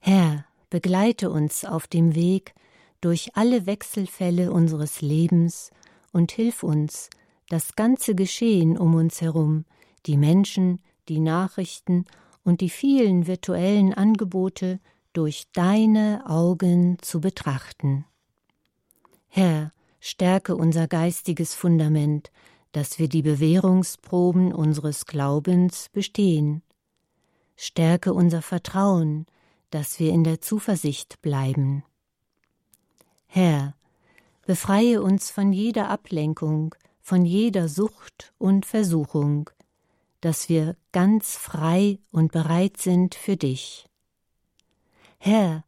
Herr, 0.00 0.44
begleite 0.70 1.30
uns 1.30 1.64
auf 1.64 1.86
dem 1.86 2.14
Weg 2.14 2.54
durch 3.00 3.36
alle 3.36 3.66
Wechselfälle 3.66 4.52
unseres 4.52 5.00
Lebens 5.00 5.70
und 6.12 6.32
hilf 6.32 6.62
uns, 6.62 7.10
das 7.48 7.76
ganze 7.76 8.14
Geschehen 8.14 8.76
um 8.76 8.94
uns 8.94 9.20
herum 9.20 9.64
die 10.06 10.16
Menschen, 10.16 10.80
die 11.08 11.20
Nachrichten 11.20 12.04
und 12.44 12.60
die 12.60 12.70
vielen 12.70 13.26
virtuellen 13.26 13.92
Angebote 13.92 14.80
durch 15.12 15.46
deine 15.52 16.24
Augen 16.26 16.98
zu 17.00 17.20
betrachten. 17.20 18.04
Herr, 19.28 19.72
stärke 20.00 20.56
unser 20.56 20.86
geistiges 20.88 21.54
Fundament, 21.54 22.30
dass 22.72 22.98
wir 22.98 23.08
die 23.08 23.22
Bewährungsproben 23.22 24.52
unseres 24.52 25.06
Glaubens 25.06 25.88
bestehen. 25.88 26.62
Stärke 27.56 28.12
unser 28.12 28.42
Vertrauen, 28.42 29.26
dass 29.70 29.98
wir 29.98 30.12
in 30.12 30.24
der 30.24 30.40
Zuversicht 30.40 31.20
bleiben. 31.22 31.84
Herr, 33.26 33.74
befreie 34.46 35.02
uns 35.02 35.30
von 35.30 35.52
jeder 35.52 35.88
Ablenkung, 35.90 36.74
von 37.02 37.24
jeder 37.24 37.68
Sucht 37.68 38.32
und 38.38 38.66
Versuchung, 38.66 39.50
dass 40.20 40.48
wir 40.48 40.76
ganz 40.92 41.36
frei 41.36 41.98
und 42.10 42.32
bereit 42.32 42.78
sind 42.78 43.14
für 43.14 43.36
dich. 43.36 43.86
Herr, 45.18 45.64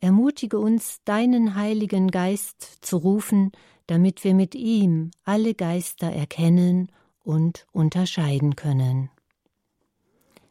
ermutige 0.00 0.58
uns, 0.58 1.00
deinen 1.04 1.54
Heiligen 1.54 2.10
Geist 2.10 2.78
zu 2.80 2.96
rufen, 2.96 3.52
damit 3.86 4.24
wir 4.24 4.34
mit 4.34 4.54
ihm 4.54 5.10
alle 5.24 5.54
Geister 5.54 6.10
erkennen 6.10 6.90
und 7.22 7.66
unterscheiden 7.72 8.56
können. 8.56 9.10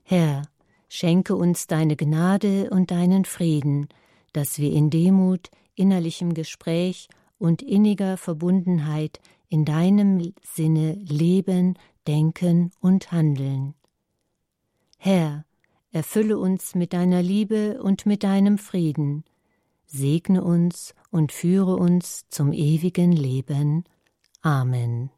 Herr, 0.03 0.43
schenke 0.89 1.35
uns 1.35 1.67
deine 1.67 1.95
Gnade 1.95 2.69
und 2.71 2.91
deinen 2.91 3.23
Frieden, 3.23 3.87
dass 4.33 4.59
wir 4.59 4.73
in 4.73 4.89
Demut, 4.89 5.49
innerlichem 5.75 6.33
Gespräch 6.33 7.07
und 7.37 7.61
inniger 7.61 8.17
Verbundenheit 8.17 9.21
in 9.47 9.65
deinem 9.65 10.33
Sinne 10.43 10.93
leben, 10.95 11.75
denken 12.07 12.71
und 12.81 13.11
handeln. 13.11 13.75
Herr, 14.97 15.45
erfülle 15.91 16.37
uns 16.37 16.75
mit 16.75 16.93
deiner 16.93 17.21
Liebe 17.21 17.81
und 17.81 18.05
mit 18.05 18.23
deinem 18.23 18.57
Frieden, 18.57 19.23
segne 19.85 20.43
uns 20.43 20.93
und 21.11 21.31
führe 21.31 21.75
uns 21.77 22.27
zum 22.29 22.51
ewigen 22.51 23.11
Leben. 23.11 23.85
Amen. 24.41 25.09